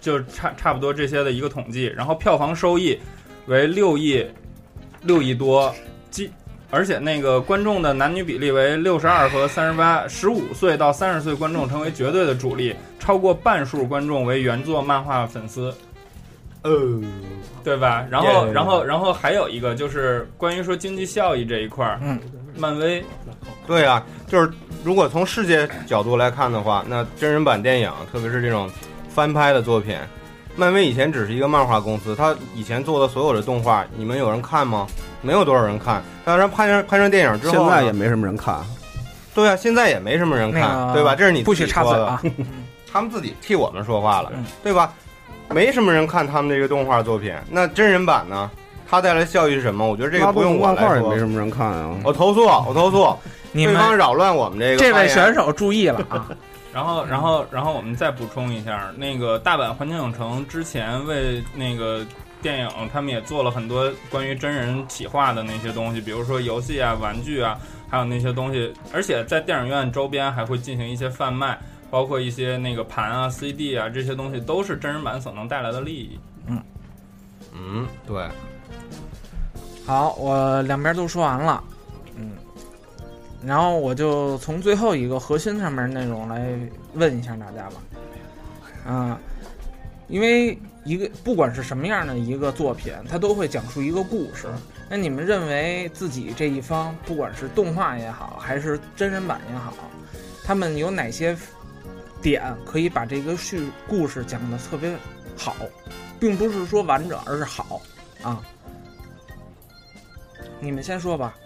[0.00, 2.98] 就差差不多这些的一个统计，然后票房收益
[3.46, 4.24] 为六亿
[5.02, 5.74] 六亿多，
[6.10, 6.30] 基
[6.70, 15.74] 而且那个观众的男女比例为六十二和三十八，十五岁到三十岁观众成为绝对的主力，超过半数观众为原作漫画粉丝，
[16.62, 17.00] 呃，
[17.64, 18.06] 对吧？
[18.10, 22.20] 然后 Yeah 然后然后还有一个就是关于说经济效益这一块儿，嗯，
[22.54, 23.02] 漫威
[23.66, 24.50] 对啊，就是
[24.84, 28.70] 如果从世界角度来看的话，那真人版电影，特别是这种
[29.08, 29.96] 翻拍的作品，
[30.56, 34.86] 漫威以前只是一个漫画公司，它以前做的所有的动画，你们有人看吗？
[35.20, 36.02] 没有多少人看。
[36.24, 38.60] 当然拍成拍成电影之后，现在也没什么人看。
[39.34, 41.14] 对啊，现在也没什么人看，那个对吧？
[41.14, 42.22] 这是你不许插嘴啊！
[42.90, 44.92] 他们自己替我们说话了，嗯 对吧？
[45.50, 48.50] 没什么人看他们这个动画作品，那真人版呢？
[48.90, 49.86] 它带来的效益是什么？
[49.86, 51.08] 我觉得这个不用我漫画来说。
[51.08, 51.94] 也没什么人看啊。
[52.02, 53.14] 我投诉，我投诉，
[53.58, 56.28] 你对方们扰乱我们这个这位言选手注意了啊！
[56.72, 62.06] 然后，然后，然后我们再补充一下，那个大阪环球影城之前为那个
[62.40, 67.58] 电影，他们也做了很多关于真人企划的那些东西，比如说游戏啊、玩具啊，
[67.90, 68.72] 还有那些东西。
[68.92, 71.58] 而且在电影院周边还会进行一些贩卖，
[71.90, 76.20] 包括一些那个盘啊、CD 啊这些东西，都是真人版所能带来的利益。
[77.60, 78.28] 嗯，对，
[79.84, 81.77] 好，我两边都说完了，嗯，
[83.40, 86.52] 然后我就从最后一个核心上面内容来
[86.94, 89.20] 问一下大家吧，啊、
[90.08, 94.48] 因为一个不管是什么样的一个作品，它都会讲述一个故事。
[94.90, 99.72] 那你们认为自己这一方，不管是动画也好，还是真人版也好，
[100.42, 101.36] 他们有哪些
[102.20, 104.96] 点可以把这个叙故事讲得特别
[105.36, 105.54] 好，
[106.18, 107.80] 并不是说完整，而是好
[108.22, 108.42] 啊。
[110.58, 111.36] 你们先说吧。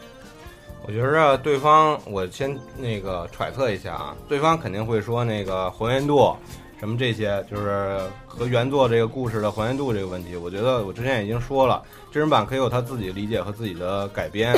[0.84, 6.36] 我觉着对方，我先那个揣测一下啊，对方肯定会说那个还原度，
[6.80, 10.34] 什么这些，就是和原作这个故事的还原度这个问题。
[10.34, 14.52] 我觉得我之前已经说了，真人版可以有他自己理解和自己的改编。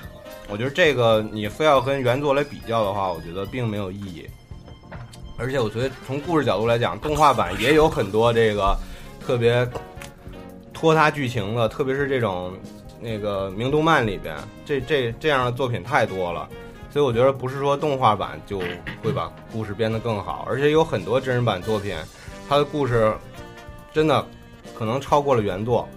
[0.50, 4.28] 我觉得这个你非要跟原作来比较的话，我觉得并没有意义。
[5.38, 8.76] 而且我觉得从故事角度来讲，动画版也有很多这个
[9.24, 9.66] 特别
[10.74, 12.52] 拖沓剧情的，特别是这种
[13.00, 16.48] 那个名动漫里边，这这这样的作品太多了，
[16.90, 18.58] 所以我觉得不是说动画版就
[19.02, 21.96] 会把故事编得更好，而且有很多真人版作品，
[22.48, 23.12] 它的故事
[23.92, 24.24] 真的
[24.78, 25.88] 可能超过了原作，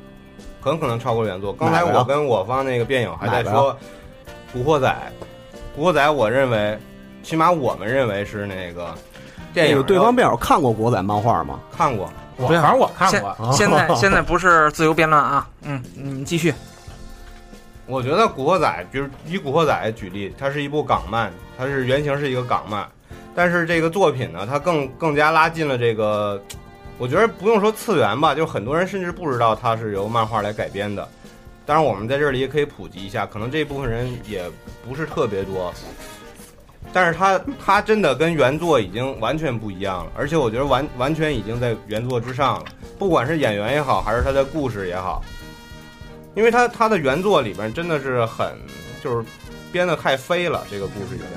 [0.61, 1.51] 很可能超过了原作。
[1.53, 3.73] 刚才我跟我方那个辩友还在说
[4.53, 4.87] 《古惑仔》，
[5.75, 6.79] 《古惑仔》我认为，
[7.21, 8.95] 起码我们认为是那个
[9.53, 11.59] 电影对方辩友看过古惑仔漫画吗？
[11.75, 16.53] 看过，我反正我看现过， 现在现在不是自由辩论啊，嗯，你们继续。
[17.93, 22.89] 我觉得《古惑仔》，比如以《古惑仔》举例，它是一部港漫，它是原型是一个港漫，
[23.35, 26.41] 但是这个作品呢，它更更加拉近了这个，
[26.97, 31.07] 我觉得不用说次元吧，就很多人甚至不知道它是由漫画来改编的。
[31.67, 34.41] 当然，我们在这里也可以普及一下，可能这部分人也
[34.83, 35.71] 不是特别多，
[36.91, 42.65] 但是它它真的跟原作已经完全不一样了，而且我觉得完完全已经在原作之上了，
[42.97, 45.23] 不管是演员也好，还是它的故事也好。
[46.35, 48.57] 因为它它的原作里边真的是很
[49.03, 49.25] 就是
[49.71, 51.27] 编的太飞了，这个故事已经，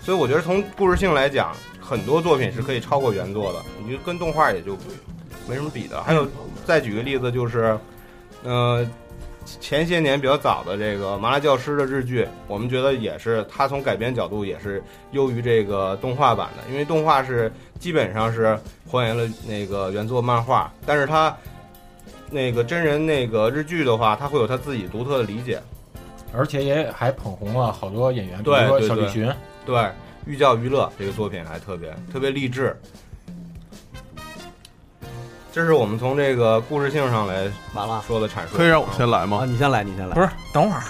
[0.00, 4.76] 所以我觉得从故事性来讲，很多作品是可以超过原作的，你就跟动画也就
[5.48, 6.02] 没什么比的。
[6.02, 6.26] 还有
[6.64, 7.78] 再举个例子，就是
[8.42, 8.86] 呃
[9.60, 21.36] 前些年比较早的这个《麻辣教师》的日剧，我们觉得也是它从改编角度也是优于这个动画版的，因为动画是基本上是还原了那个原作漫画，但是它。
[22.32, 25.62] 那个真人那个日剧的话，他会有他自己独特的理解。
[26.34, 29.30] 而且也还捧红了好多演员，比如对说小栗旬，
[29.66, 29.90] 对，
[30.24, 32.74] 寓教于乐这个作品还特别特别励志。
[35.52, 38.56] 这是我们从这个故事性上来完了说的阐述。
[38.56, 39.44] 可以让我先来啊，吗？
[39.46, 40.14] 你先来，你先来。
[40.14, 40.82] 不是，等会儿，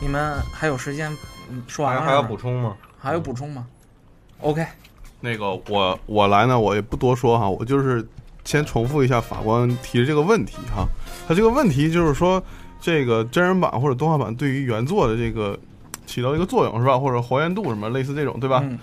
[0.00, 1.14] 你们还有时间？
[1.50, 2.74] 嗯说完了是吗还还要补充吗？
[2.98, 3.66] 还有补充吗
[4.40, 4.64] ？OK，
[5.20, 8.02] 那个我我来呢，我也不多说哈，我就是
[8.48, 10.88] 先重复一下法官提的这个问题哈。
[11.28, 12.42] 他这个问题就是说，
[12.80, 15.58] 这个真人版或者动画版对于原作的这个
[16.06, 16.98] 起到一个作用是吧？
[16.98, 18.60] 或者还原度什么类似这种对吧？
[18.62, 18.78] 嗯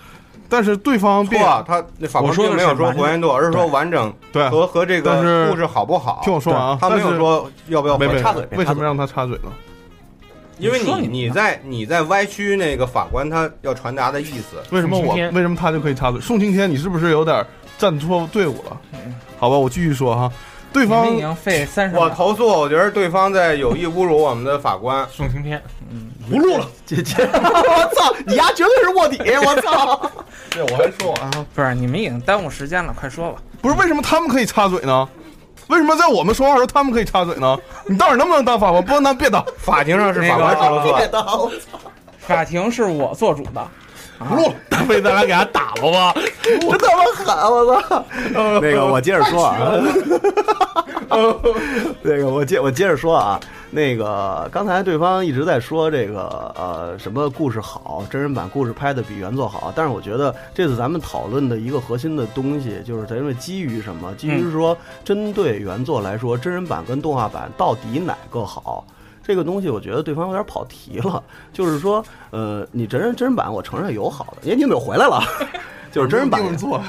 [0.47, 6.21] 但是对方辩错啊，他那法官我说的并没有说还原度，而是说完整对，和和这个故事好不好。
[6.23, 9.51] 听我说完啊，他没有说要不要插嘴为什么让他插嘴呢？
[10.59, 14.57] 因为你你在你在歪曲那个法官他要传达的意思。
[14.69, 16.21] 为什么我为什么他就可以插嘴？
[16.21, 17.43] 宋青天，你是不是有点
[17.77, 18.77] 站错队伍了？
[19.37, 20.31] 好吧，我继续说哈。
[20.73, 25.07] 对方已经费三十我，投诉，我觉得对方在有意侮辱我们的法官。
[25.09, 29.17] 宋青天，嗯不录了，姐姐， 我操，你丫绝对是卧底！
[29.39, 30.11] 我操，
[30.49, 31.45] 对，我还说完哈。
[31.55, 33.41] 不是你们已经耽误时间了，快说吧。
[33.61, 35.07] 不是为什么他们可以插嘴呢？
[35.67, 37.57] 为什么在我们说话的时候他们可以插嘴呢？
[37.87, 38.83] 你到底能不能当法官？
[38.83, 39.45] 不能当，别当。
[39.57, 40.97] 法庭上是法官说了算。
[40.99, 41.51] 别当！
[42.19, 43.65] 法庭是我做主的，
[44.19, 44.53] 不录了，
[44.87, 46.13] 被咱俩给他打了吧？
[46.45, 47.25] 真他妈狠！
[47.51, 48.05] 我操！
[48.61, 49.55] 那个，我接着说啊，
[52.01, 53.39] 那个我接我接着说啊，
[53.71, 64.13] 那个刚才对方一直在说这个呃什么故事好，真人版故事拍的比原作好，但是我觉得这次咱们讨论的一个核心的东西，就是咱们基于什么？
[64.15, 68.85] 基于说针对原作来说，真人版跟动画版到底哪个好？
[69.25, 75.21] 这个东西我觉得对方有点跑题了，就是说，呃，你真人真人版我承认有好的，哎，你怎么又回来了？
[75.91, 76.41] 就是真人版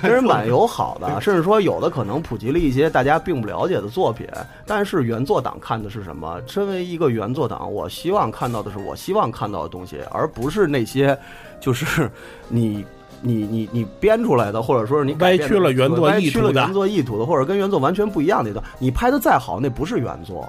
[0.03, 4.27] 真人版有好的，甚至说有的可能普及了一些大家并不了解的作品。
[4.67, 6.41] 但是原作党看的是什么？
[6.47, 11.17] 身为一个原作党，我希望看到的是我希望看到的东西，而不是那些
[11.61, 12.11] 就是
[12.49, 12.85] 你。
[13.23, 20.47] 你你你编出来的，或者说是你歪曲了原作歪意图的曲了原作意图的，或者跟原作完全不一样的一段，你拍的再好，那不是原作。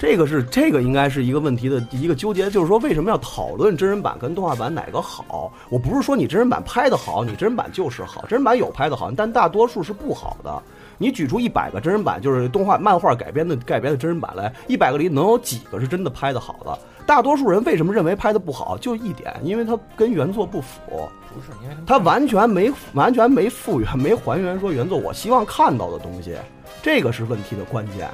[0.00, 5.52] 这个是这个应该是一个问题的一个纠结，就是说为什么要讨论真人版跟动画版哪个好？
[5.68, 10.62] 我不是说你真人版拍的好，你真人版就是好，真人版有拍的好，但大多数是不好的。
[10.96, 16.78] 你举出一百个真人版，就是动画漫画改编的改编的真人版来，一百个里能有几个是真的拍的好的？
[17.04, 18.78] 大多数人为什么认为拍的不好？
[18.78, 20.80] 就一点，因为它跟原作不符。
[21.28, 26.34] 不是因为它完全没完全没复原，没还原说原作我希望看到的东西，
[26.82, 28.08] 这个是问题的关键。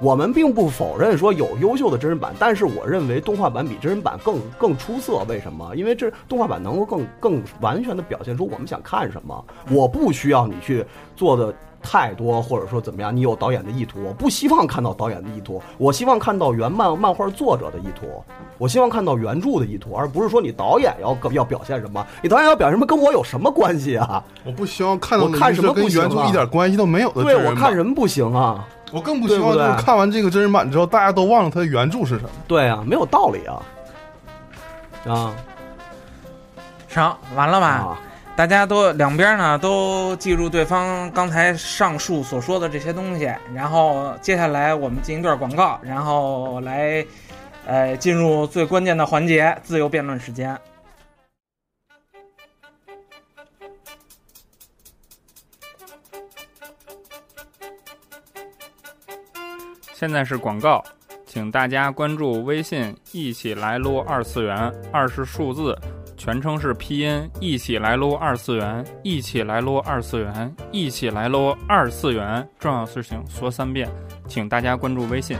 [0.00, 5.24] 我们并不否认说有优秀的真人版，但是我认为动画版比真人版更更出色。
[5.28, 5.76] 为什么？
[5.76, 9.44] 因为这动画版能够更更完全的表现出我们想看什么。
[9.70, 10.82] 我不需要你去
[11.14, 18.06] 做的太多，或者说怎么样，你有导演的意图，我不希望看到导演的意图，我希望看到原漫漫画作者的意图，
[18.56, 24.24] 我希望看到原著的意图，而不是说你导演要要表现什么，你导演要表现什么跟我有什么关系啊？
[24.44, 27.36] 我不希望看到的我看什么跟原著一点关系都没有的对。
[27.46, 32.30] 我看什么不行啊，我更不希望就是看完这个真人版之后，大家都忘了它的原著是什么。
[32.48, 33.62] 对啊，没有道理啊，
[35.06, 35.34] 啊
[36.88, 37.66] 成，完了吧？
[37.68, 37.98] 啊，
[38.34, 47.04] 大家都两边呢都记住对方刚才上述所说的这些东西，然后接下来我们进一段广告，然后来，
[47.66, 50.58] 呃，进入最关键的环节——自由辩论时间。
[60.00, 60.82] 现在是广告，
[61.26, 65.78] 请大家关注微信“一起来撸二次元”，二是数字，
[66.16, 72.48] 全称是拼音“一起来撸二次元”，一起来撸二次元，一起来撸二次元。
[72.58, 73.86] 重要事情说三遍，
[74.26, 75.36] 请大家关注微信，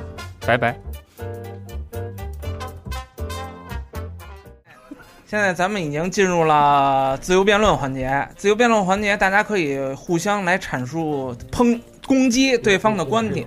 [0.46, 0.79] 拜拜。
[5.25, 8.29] 现在咱们已经进入了自由辩论环节。
[8.37, 13.46] 自由辩论环节，大家可以互相来阐述、抨攻击对方的观点，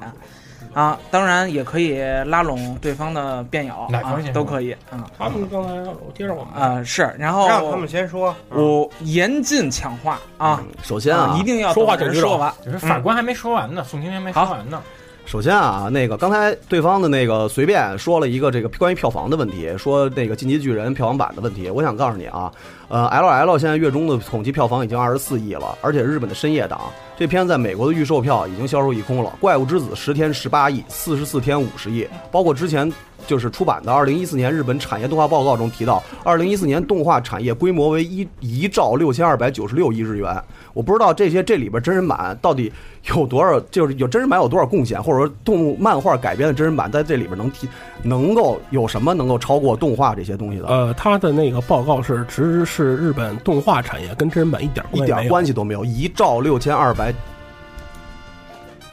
[0.73, 7.13] 啊，当然也可以拉拢对方的辩友啊都可以啊他们刚才我接着我们啊是。
[7.17, 8.35] 然后让他们先说。
[8.49, 12.53] 我严禁抢话啊，首先啊，一定要说话请举手等人说完。
[12.65, 14.81] 就是法官还没说完呢，宋清平没说完呢。
[15.25, 21.69] 首先啊，那个刚才对方的那个随便说了一个这个关于票房的问题，说那个《进击巨人》票房版的问题。
[21.71, 22.51] 我想告诉你啊，
[22.87, 26.81] 呃，L L 现在月中的统计票房已经二十四亿了，而且日本的深夜档，
[27.17, 29.33] 这片在美国的预售票已经销售一空了。
[29.39, 32.91] 《怪物之子》十天十八亿，四十四天五十亿，包括之前
[33.25, 40.43] 就是出版的二零一四年日本产业动画报告中提到，二零一四年动画产业规模为一一兆六千二百九十六亿日元。
[40.73, 42.71] 我不知道这些这里边真人版到底
[43.09, 47.69] 有多少，就是有真人版有多少贡献，或者说动物漫画改编的真人版在这里边能提，
[48.01, 50.67] 能够有什么能够超过动画这些东西的？
[50.67, 57.13] 呃，他的那个报告是其实是日本动画产业跟真人版一点一点关系都没有，一兆六千二百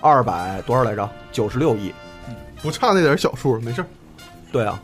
[0.00, 1.08] 二百多少来着？
[1.32, 1.92] 九十六亿。
[2.62, 3.86] 不差那点小数，没事儿。
[4.52, 4.78] 对啊，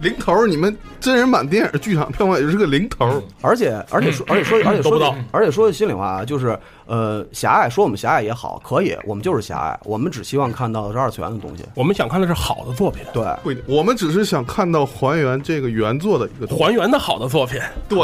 [0.00, 3.22] 零头，你们真人版电影剧场票房也就是个零头。
[3.42, 11.64] 而且而且说而且说而且说都不到而且说句心里话啊，就是呃狭隘，说我们狭隘也好，可以，我们就是狭隘，我们只希望看到的是二次元的东西。
[11.74, 16.64] 我们想看的是好的作品，对，不一定，我们只是想看到还原这个原作的一个东西。
[16.64, 17.60] 还原的好的作品。
[17.88, 17.98] 对，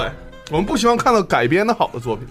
[0.51, 2.27] 我们不希望看到改编的好的作品。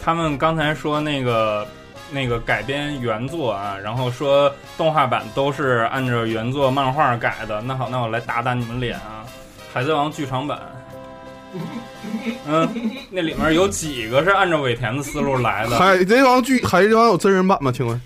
[0.00, 1.64] 他们刚才说那个
[2.12, 7.60] 那个改编原作啊，然后说动画版都是按照原作漫画改的。
[7.62, 9.24] 那好，那我来打打你们脸啊！
[9.72, 10.60] 海贼王剧场版，
[12.46, 12.68] 嗯，
[13.10, 15.78] 那里面有几个是按照尾田的思路来的？
[15.78, 17.72] 海贼王剧，海贼王有真人版吗？
[17.72, 17.98] 请问，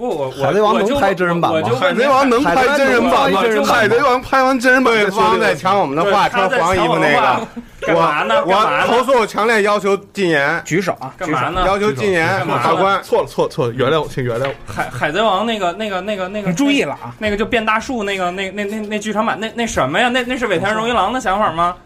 [0.00, 7.46] 不，我我海贼王能拍真人版吗海贼王能拍真人版吗海贼王拍完真人版对再抢我们的话，穿黄衣服那个，
[7.86, 8.42] 干嘛呢？
[8.46, 11.12] 我投诉，强烈要求禁言， 举手啊！
[11.18, 11.64] 干嘛呢？
[11.66, 13.02] 要求禁言，法官。
[13.02, 14.54] 错了错了错了，原谅我，请原谅我。
[14.72, 17.14] 海海贼王那个那个那个那个，你注意了啊！
[17.18, 20.08] 那个就变大树那个那那那那剧场版那那什么呀？
[20.08, 21.76] 那那是尾田荣一郎的想法吗？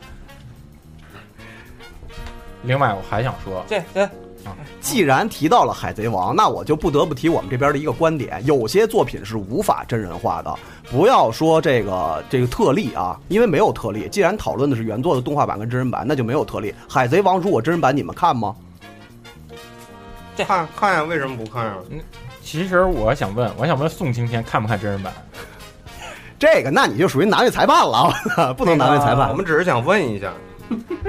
[2.62, 4.08] 另外，我还想说，这这
[4.80, 10.54] 既然提到了海贼王，那我就不得不提我们这边的一个观点：有些作品是无法真人化的。
[10.90, 14.08] 不要说这个这个特例啊，因为没有特例。
[14.10, 16.74] 既然讨论的是原作的动画版跟真人版，那就没有特例。
[16.88, 18.54] 海贼王如果真人版，你们看吗？
[20.36, 21.74] 看看呀，为什么不看呀？
[22.42, 25.12] 其实我想问，我想问宋青天看不看真人版？
[26.38, 28.12] 这个，那你就属于难为裁判了，
[28.58, 29.30] 不能难为裁判。
[29.30, 30.30] 我们只是想问一下，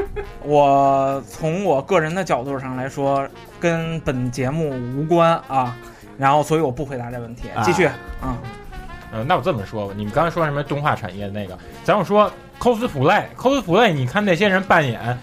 [0.44, 3.28] 我从我个人的角度上来说，
[3.60, 5.76] 跟本节目无关啊。
[6.18, 7.50] 然后，所以我不回答这问题。
[7.64, 8.38] 继续啊。
[9.12, 15.18] 呃，那我这么说吧，你们刚才说什么动画产业那个，咱们说 cosplay，cosplay，你看那些人扮演。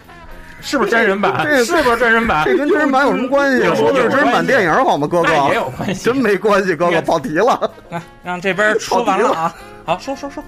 [0.64, 1.44] 是不是真人版？
[1.64, 2.44] 是不是真人版？
[2.44, 3.62] 这跟真人版有什么关系？
[3.74, 5.32] 说的是真人版电影好吗，哥哥？
[5.48, 7.70] 也有关系，真没关系，哥哥跑题了。
[7.90, 9.54] 来，让这边说完了啊。
[9.84, 10.44] 好，说说说。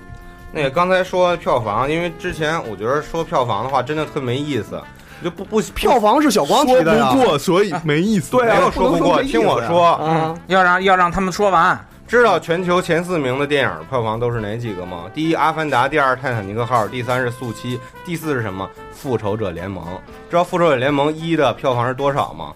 [0.54, 4.80] 那个刚才说票房，因为之前我觉得说票房的话真的特没意思，
[5.22, 8.30] 就不不票房是小光提的说不过，所以没意思。
[8.38, 11.76] 对啊，说不过，听我说，嗯，要让要让他们说完。
[12.06, 15.04] 知道全球前四名的电影票房都是哪几个吗？
[15.12, 18.64] 第一《阿凡达》，第二《泰坦尼克号》，第三是《速七》，第四是什么？
[18.92, 19.82] 《复仇者联盟》。
[20.30, 22.52] 知道《复仇者联盟一》的票房是多少吗？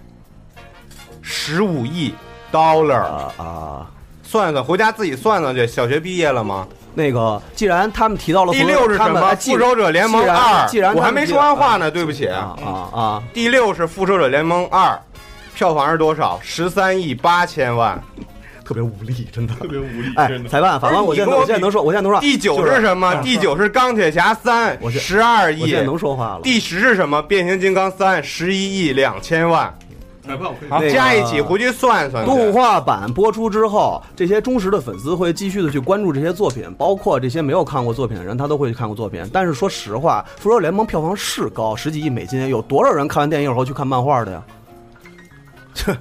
[1.22, 2.14] 十五亿
[2.52, 3.02] dollar
[3.38, 3.90] 啊！
[4.22, 5.66] 算算，回家自己算算去。
[5.66, 6.68] 小学毕业了吗？
[6.98, 9.20] 那个，既然他们提到了第六是什么？
[9.36, 10.66] 《复仇者联盟二》。
[10.68, 12.56] 既然我还没说完话呢，对不起啊
[12.92, 13.22] 啊！
[13.32, 14.90] 第六是《复仇者联盟二》，
[15.54, 16.40] 票房是多少？
[16.42, 18.02] 十三亿八千万。
[18.64, 20.12] 特别无力，真的特别无力。
[20.16, 22.20] 哎，裁判，法官，我现在我现在能说，我现在能说。
[22.20, 23.14] 第九是什么？
[23.22, 25.62] 第九是钢铁侠三，十二亿。
[25.62, 26.40] 我现在能说话了。
[26.42, 27.22] 第十是什么？
[27.22, 29.72] 变形金刚三，十一亿两千万。
[30.28, 32.24] 裁判，我可以加一起回去算算。
[32.24, 39.28] 动画版播出之后，这些忠实的粉丝会继续的去关注这些作品，包括这些没有看过作品的人，他都会去看过作品。
[39.32, 44.42] 但是说实话，《复仇者联盟》票房是高，十几亿美金，有多少人看完电影以后去看漫画的呀？
[45.72, 45.96] 这。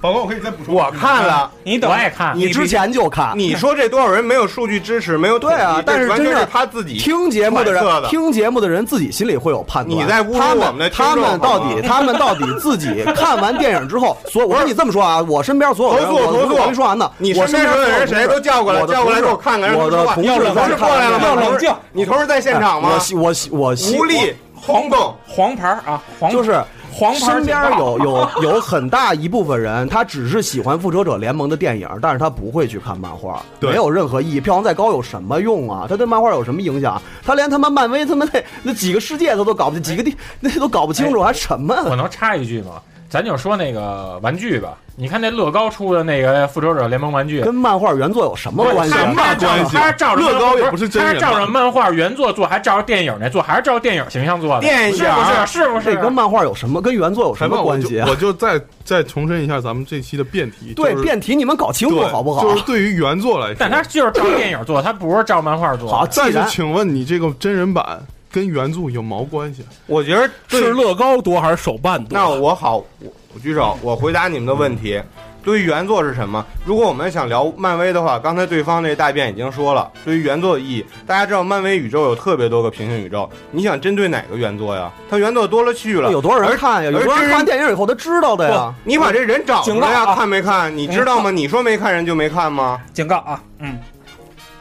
[0.00, 0.74] 宝宝，我可以再补充。
[0.74, 3.32] 我看了，你等我也看，你之前就看。
[3.36, 5.82] 你说这多少人没有数据支持，没有对啊？
[5.84, 9.98] 但是真是他自己听节目的人，听节目的人自己心里会有判断。
[9.98, 17.10] 你在侮辱我们的他们到底， 他们到底自己 看完电影之后，所我说你这么说啊，我身边所有人，投诉投诉，我没说完呢。
[17.18, 19.74] 你身边所有人谁都叫过来，叫过来给我看看。
[19.74, 21.26] 我的同事在过来了吗？
[21.26, 21.72] 要冷静。
[21.92, 22.90] 你同事在现场吗？
[23.14, 26.62] 我我我无力轰动黄牌啊，黄就是。
[26.90, 34.40] 黄牌身边有有 有很大一部分人，他只是喜欢复仇者联盟的电影，但是他不会去看漫画，没有任何意义。
[34.40, 35.86] 票房再高有什么用啊？
[35.88, 37.00] 他对漫画有什么影响？
[37.24, 41.72] 他连他妈漫威他妈那那几个世界他都搞不清，几个地那都搞不清楚，还什么？
[41.84, 42.82] 我能插一句吗？
[43.08, 44.76] 咱就说那个玩具吧。
[45.00, 48.94] 你看那乐高出的那个复仇者联盟玩具，跟漫画原作有什么关系？
[48.96, 49.76] 什么关系？
[49.76, 54.60] 他是照着乐高也不是真人，他是照着漫画原作做，还照着电影那做，还是照着电影形象做的？
[54.60, 55.46] 电影是不是？
[55.46, 55.94] 是不是？
[55.94, 56.82] 这跟漫画有什么？
[56.82, 58.02] 跟原作有什么关系？
[58.08, 60.74] 我就再再重申一下咱们这期的辩题。
[60.74, 62.42] 对，辩题你们搞清楚好不好？
[62.42, 65.88] 就是对于原作来说，但他就是照电影做，他不是照漫画做。
[65.88, 68.00] 好，再是请问你这个真人版
[68.30, 69.64] 跟原著有毛关系？
[69.86, 72.18] 我觉得是乐高多还是手办多？
[72.18, 75.00] 那我好，我我举手，我回答你们的问题。
[75.40, 76.44] 对于原作是什么？
[76.66, 84.92] 如果我们想聊漫威的话，刚才对方那大便已经说了，对于原作的意义，大家知道漫威宇宙有特别多个平行宇宙，你想针对哪个原作呀？
[85.08, 86.90] 它原作多了去了，有多少人看呀？
[86.90, 88.74] 有多少人看电影以后他知道的呀？
[88.84, 90.14] 你把这人找出来呀？
[90.14, 90.76] 看没看？
[90.76, 91.30] 你知道吗？
[91.30, 92.78] 你说没看人就没看吗？
[92.92, 93.42] 警告啊！
[93.60, 93.78] 嗯，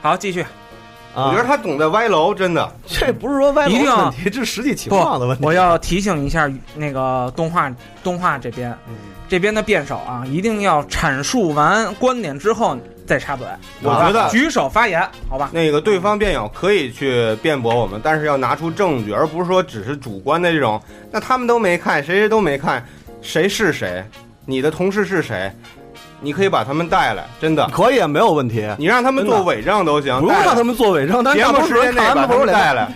[0.01, 0.45] 好，继续。
[1.25, 2.71] 我觉得他总在歪楼，真的。
[2.85, 5.43] 这不是说歪楼问题，这是实际情况的问题。
[5.43, 8.77] 我要提醒一下那个动画动画这边。
[9.29, 13.45] 这边的辩手啊，一定要阐述完观点之后再插嘴。
[13.83, 15.49] 我觉得举手发言，好吧？
[15.51, 20.81] 那个对方辩友可以去辩驳我们，但是要拿出证据，而不是说只是主观的这种。
[21.11, 22.81] 那他们都没看，谁谁都没看，
[23.21, 24.01] 谁是谁？
[24.45, 25.51] 你的同事是谁？
[26.19, 28.67] 你可以把他们带来，真的可以，没有问题。
[28.77, 32.91] 你让他们做伪证都行，不用让他们做伪证，节目时间内把他们带来。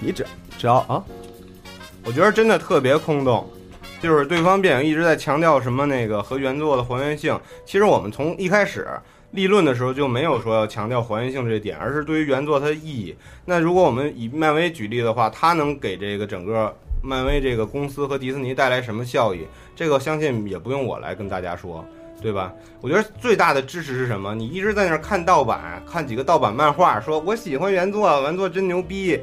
[0.00, 0.26] 你只
[0.58, 1.02] 只要啊，
[2.04, 3.48] 我觉得真的特别空洞。
[4.02, 8.86] 就是对方辩友一直在强调什么那个和原作的还原性，其实我们从一开始
[9.30, 13.16] 立论的时候就没有说要强调还原性这点，而是对于原作它的意义。
[13.46, 19.46] 那如果我们以漫威举例的话，它能给这个整个漫威这个公司和迪士尼带来什么效益？
[19.74, 21.82] 这个相信也不用我来跟大家说，
[22.24, 22.50] 对吧？
[22.80, 24.34] 我觉得最大的支持是什么？
[24.34, 29.20] 你一直在那儿看盗版，看几个盗版漫画，说我喜欢原作，原作真牛逼。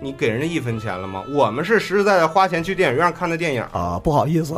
[0.00, 1.22] 你给人家一分钱了吗？
[1.32, 4.00] 我们是实实在在花钱去电影院看的电影啊！
[4.02, 4.52] 不好意思，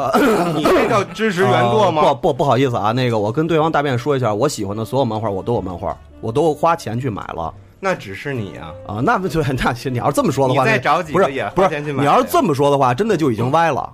[0.54, 2.02] 你这叫支持原作吗？
[2.02, 7.52] 不不不好意思啊，那个我跟对方大便说一下，我喜欢的所有漫画我都有漫画，我都花钱去买了。
[7.78, 9.00] 那只是你啊啊！
[9.04, 9.92] 那不就 那行？
[9.92, 12.00] 你要是这么说的话，你再找几个也花钱去买。
[12.02, 13.92] 你要是这么说的话，真的就已经歪了。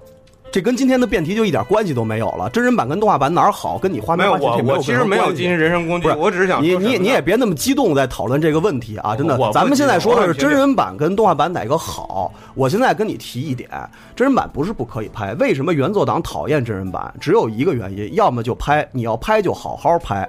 [0.53, 2.51] 这跟今天的辩题就一点关系都没有了。
[2.51, 3.79] 真人版跟动画版哪儿好？
[3.79, 9.17] 跟你花没有我我其实没有进行人身攻击，我只是想你你你也别那么激动在讨论这个问题啊！
[9.17, 12.31] 真的，咱们现在说的是真人版跟动画版哪个好。
[12.55, 13.71] 我现在跟你提一点，
[14.15, 15.33] 真人版不是不可以拍。
[15.35, 17.13] 为什么原作党讨厌真人版？
[17.19, 20.29] 只有一个原因，要么就拍，你要拍就好好拍，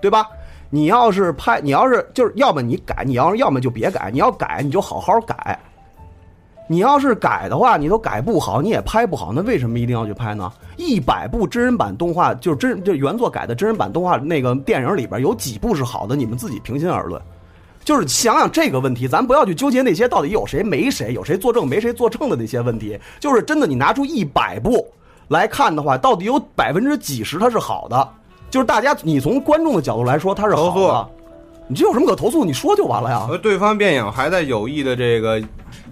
[0.00, 0.26] 对吧？
[0.70, 5.56] 你要是拍，你要是就是要么你改，你要要么就别改，你要改你就好好改。
[6.70, 10.52] 你要是改的话，你都改不好，你也拍不好，那为什么一定要去拍呢？
[10.76, 16.14] 一百部真人版动画，就是真就原作改的真人版动画那个电影里边有几部是好的？
[16.14, 17.20] 你们自己平心而论。
[17.84, 22.96] 就是想想这个问题，咱不要去纠结那些到底有谁没谁，有谁作证没谁作证的那些问题。
[23.18, 24.86] 就是真的，你拿出一百部
[25.26, 28.08] 来看的话，到底有百分之几十它是好的？
[28.48, 31.08] 就是大家，你从观众的角度来说，它是好的。
[31.70, 32.44] 你这有什么可投诉？
[32.44, 33.20] 你说就完了呀。
[33.20, 35.38] 和对方辩友还在有意的这个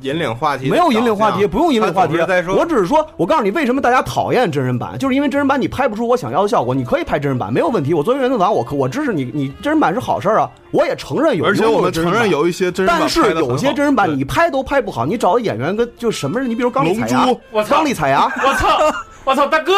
[0.00, 2.16] 引领话题，没有引领话题，不用引领话题。
[2.26, 6.74] 再说，我只是说，我告诉你，为什么大家讨厌真人版，就是因为真人版你拍不出我想要的效果。
[6.74, 7.94] 你可以拍真人版，没有问题。
[7.94, 9.30] 我作为原作党，我可我支持你。
[9.32, 11.44] 你真人版是好事儿啊，我也承认有。
[11.44, 15.06] 而且我们承认有一些真人版，但是有些真人版你拍都拍不好。
[15.06, 16.50] 你找的演员跟就什么人？
[16.50, 17.76] 你比如刚力彩芽，我操！
[17.76, 18.78] 刚力彩芽， 我操！
[19.22, 19.46] 我操！
[19.46, 19.74] 大哥，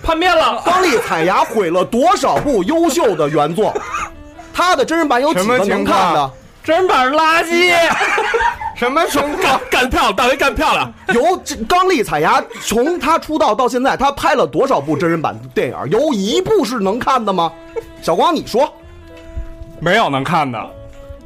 [0.00, 0.62] 叛变了！
[0.64, 3.74] 刚力彩牙毁了多少部优秀的原作？
[4.58, 6.30] 他的真人版有几个能看的？
[6.64, 7.72] 真人版是垃圾。
[8.74, 10.16] 什么情干干漂亮？
[10.16, 10.92] 大为干漂亮？
[11.14, 15.76] 由刚力彩芽从他出道到现在，他拍了多少部真人版电影？
[15.90, 17.52] 有一部是能看的吗？
[18.02, 18.72] 小光，你说，
[19.78, 20.60] 没有能看的。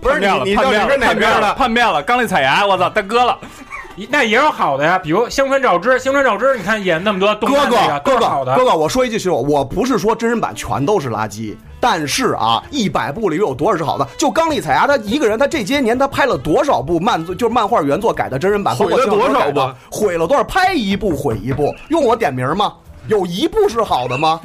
[0.03, 1.55] 不是你，你到底是哪边的？
[1.55, 2.03] 叛变了！
[2.03, 3.39] 刚力彩芽，我操，大哥了。
[4.09, 14.07] 那也有好的呀，比如香川照之，香川照之，你看演那么多哥哥，哥哥，哥哥，我说一句实话，我不是说真人版全都是垃圾，但是啊，一百部里有多少是好的？
[14.17, 19.61] 就刚力彩芽她一个人，她这些年她拍了多少部漫就是漫画原作改的真人版，毁了多少部？
[19.91, 20.45] 毁了多少？
[20.45, 22.73] 拍一部毁一部，用我点名吗？
[23.09, 24.41] 有一部是好的吗？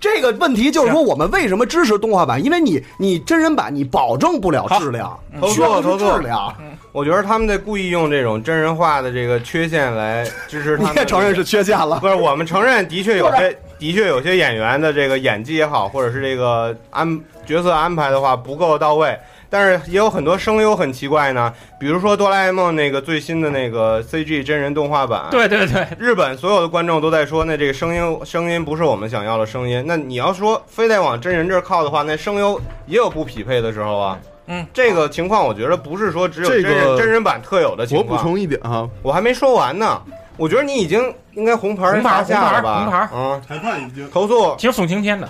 [0.00, 2.42] 这个问题就是说，我们为什么支持动画版？
[2.42, 5.18] 因为你你真人版你保证不了质量，
[5.52, 6.54] 需要是质量。
[6.92, 10.92] 我觉得他们在故意用这种真人化的这个缺陷来支持他们。
[10.92, 11.98] 你也承认是缺陷了？
[12.00, 19.18] 不是，我们承认的确有些， 的确有些演员的这个演技也好，或者是这个安角色安排的话不够到位。
[19.50, 25.26] 但是也有很多声优很奇怪呢，比如说哆啦 A 梦那个最新的那个 CG 真人动画版。
[25.30, 29.82] 对对对，日本所有的观众都在说，那这个声音声音不是我们想要的声音。
[29.86, 34.18] 那你要说非得往真人这儿靠的话，那声优也有不匹配的时候啊。
[34.46, 38.08] 嗯，这个情况我觉得不是说只有真人真人版特有的情况。
[38.08, 40.00] 我补充一点哈，我还没说完呢。
[40.36, 42.80] 我觉得你已经应该红牌拿下了吧？
[42.80, 44.54] 红牌，嗯，裁判已经投诉。
[44.56, 45.28] 其实宋青天的，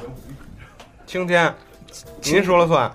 [1.06, 1.52] 青天，
[2.24, 2.90] 您说了算。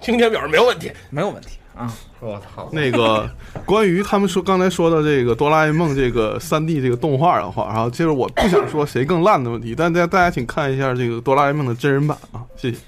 [0.00, 1.92] 青天表示没有问题，没有问题啊！
[2.20, 3.30] 我操，那个
[3.64, 12.78] 关于他们说刚才说的这个哆啦 A 梦这个三 D 这个动画的话，然后其实我不想说谁更烂的问题，但大家大家请看一下这个哆啦 A 梦的真人版啊，谢谢。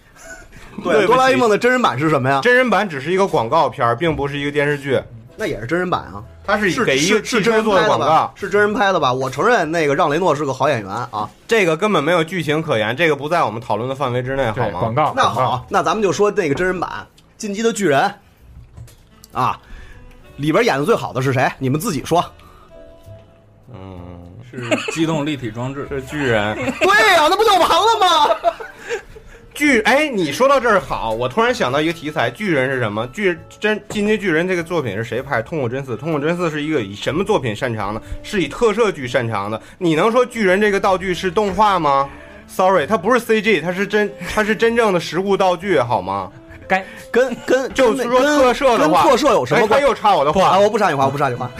[0.82, 2.40] 对，哆啦 A 梦的真人版是什么呀？
[2.42, 5.00] 真人版只是一个广告片，并不是一个电视剧。
[5.40, 9.10] 那也是真人版啊，他是给一个是真人做的广告，是真人拍的吧？
[9.10, 14.80] 我承认那个让雷诺是个好演员啊，这个根本没有剧情可言，这个不在我们讨论的范围之内，好吗？
[14.80, 15.14] 广告。
[15.16, 16.90] 那好，那咱们就说那个真人版
[17.38, 18.02] 《进击的巨人》
[19.38, 19.58] 啊，
[20.36, 21.50] 里边演的最好的是谁？
[21.58, 22.22] 你们自己说。
[23.72, 23.98] 嗯，
[24.50, 26.54] 是机动立体装置， 是巨人。
[26.54, 28.36] 对呀，那不就完了吗？
[29.60, 33.06] 巨哎，你说到这儿好，我突然想到一个题材，巨人是什么？
[33.08, 35.42] 巨真进击巨人这个作品是谁拍？
[35.42, 38.00] 通过真司，通过真司是一个以什么作品擅长的？
[38.22, 39.60] 是以特摄剧擅长的。
[39.76, 42.08] 你能说巨人这个道具是动画吗
[42.46, 46.32] ？Sorry，它不是 CG，它是真，它是真正的实物道具，好吗？
[46.66, 49.66] 该跟跟就是说特摄的话，特摄有什么？
[49.68, 51.50] 他又插我的话，我不插你话，我不插你话。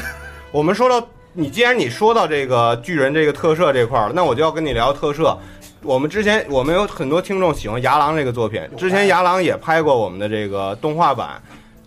[0.51, 5.38] 我们说到你，既然你说到这个巨人这个特摄这块儿了，那我就要跟你聊特摄。
[5.83, 11.41] 我们之前我们有很多听众喜欢牙狼这个作品，之前牙狼也拍过我们的这个动画版，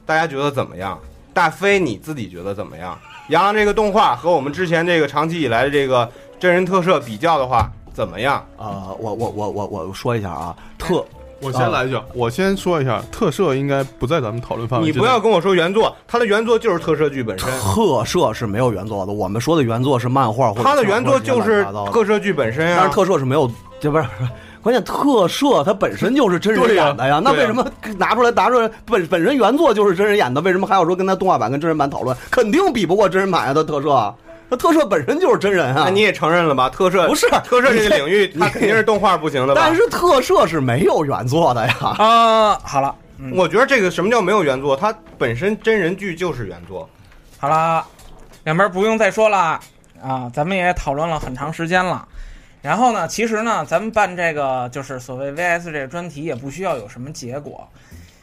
[0.06, 1.00] 大家觉得怎么样？
[1.32, 2.98] 大飞你自己觉得怎么样？
[3.30, 8.44] 牙狼这个动画和我们之前这个长期以来的这个真人特摄比较的话，怎么样？
[8.58, 11.06] 呃，我我我我我说一下啊，特，
[11.39, 14.88] 我先来一句，我先说一下，特摄应该不在咱们讨论范围。
[14.88, 17.48] 你不要跟我说原作，它的原作就是特摄剧本身。
[17.60, 20.64] 特摄是没有原作的，我们说的原作是漫画或者。
[20.64, 23.52] 它的原作就是特摄剧本身啊，但是特摄是没有。
[23.84, 24.06] 这不是，
[24.62, 32.16] 关键特摄它本身就是真人演的呀，那为什么拿出来拿出来本本身原作就是真人演的，为什么还要说跟他动画版跟真人版讨论？
[32.32, 33.54] 肯定比不过真人版啊！
[33.54, 34.16] 它特摄，
[34.48, 35.84] 那特摄本身就是真人啊！
[35.88, 36.70] 那你也承认了吧？
[36.70, 39.54] 特摄不是特摄这个领域，它肯定是动画不行的。
[39.54, 41.76] 但是特摄是没有原作的呀！
[41.98, 42.96] 啊，好了，
[43.34, 44.78] 我觉得这个什么叫没有原作？
[44.78, 46.90] 它本身真人剧就是原作。
[47.38, 47.86] 好了，
[48.46, 49.60] 两边不用再说了
[50.02, 52.08] 啊，咱们也讨论了很长时间了。
[52.64, 57.68] 然后呢，其实呢，咱们办这个就是所谓 VS 这个专题，也不需要有什么结果，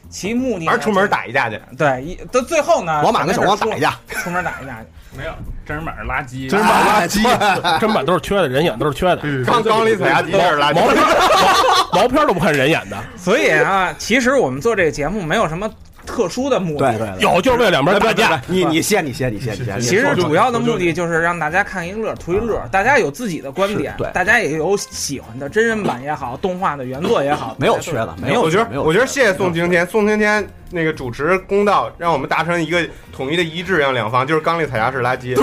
[0.09, 1.61] 其目的还是出门打一架去。
[1.77, 4.87] 对，一到最后呢，老马跟小光打一架，出门打一架去。
[5.15, 5.31] 没有，
[5.63, 7.21] 真人版是垃圾，真人版垃圾，
[7.79, 9.21] 真版都是缺的，人演都是缺的。
[9.45, 11.03] 刚刚里踩牙机是垃圾，毛片
[11.93, 12.97] 毛片都不看人演的。
[13.15, 15.69] 所以啊，其实我们做这个节目没有什么。
[16.11, 16.91] 特殊的目的。
[16.91, 18.41] 对对对，有就是为两边打架。
[18.47, 19.79] 你你先你先你先你先。
[19.79, 22.61] 其实主要的目的就是让大家看一乐，图一乐。
[22.69, 28.41] 大家有自己的观点，对，大家也有喜欢的真人版也好，动画的原作也好，没有缺的，没有。
[28.41, 35.33] 我觉得我觉得谢谢宋晴天，宋晴天那个主持公道，让我们达成一个统一的一致，让两方就是刚力彩霞是垃圾。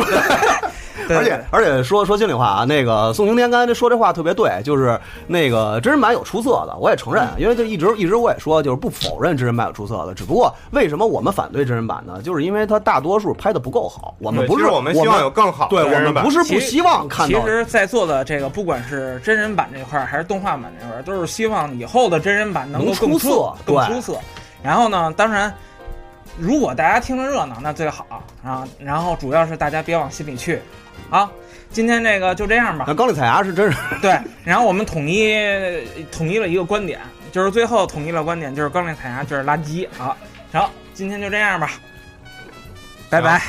[1.16, 12.20] 而且而且说说心里话啊，那个宋晴天刚才说这话特别对，就是那个真人版有出色的，我也承认，因为就一直一直我也说，就是不否认真人版有出色的，只不过为什么我们反对真人版呢？
[12.22, 14.14] 就是因为它大多数拍的不够好。
[14.18, 17.40] 我们不是我们希望有更好，对我们不是不希望看到。
[17.40, 24.18] 其实，在座的这个不管是真人版这块还是动画版这块，都是希望以后的真人版能够更出色，更出色。
[24.62, 25.52] 然后呢，当然。
[26.40, 28.06] 如果大家听着热闹，那最好
[28.40, 28.64] 啊。
[28.78, 30.62] 然后主要是大家别往心里去，
[31.10, 31.30] 啊。
[31.70, 32.86] 今天这个就这样吧。
[32.88, 34.18] 那高丽彩芽是真是 对。
[34.42, 35.36] 然后我们统一
[36.10, 36.98] 统一了一个观点，
[37.30, 40.16] 就是最后统一了观点，就是高丽彩芽就是垃圾好。
[40.50, 41.70] 行，今天就这样吧，
[43.10, 43.42] 拜拜。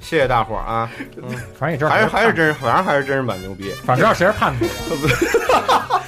[0.00, 0.90] 谢谢大伙儿啊。
[1.22, 3.70] 嗯，反正也知道还是还是真，反正还是真是蛮牛逼。
[3.84, 4.66] 反正知道谁是叛徒。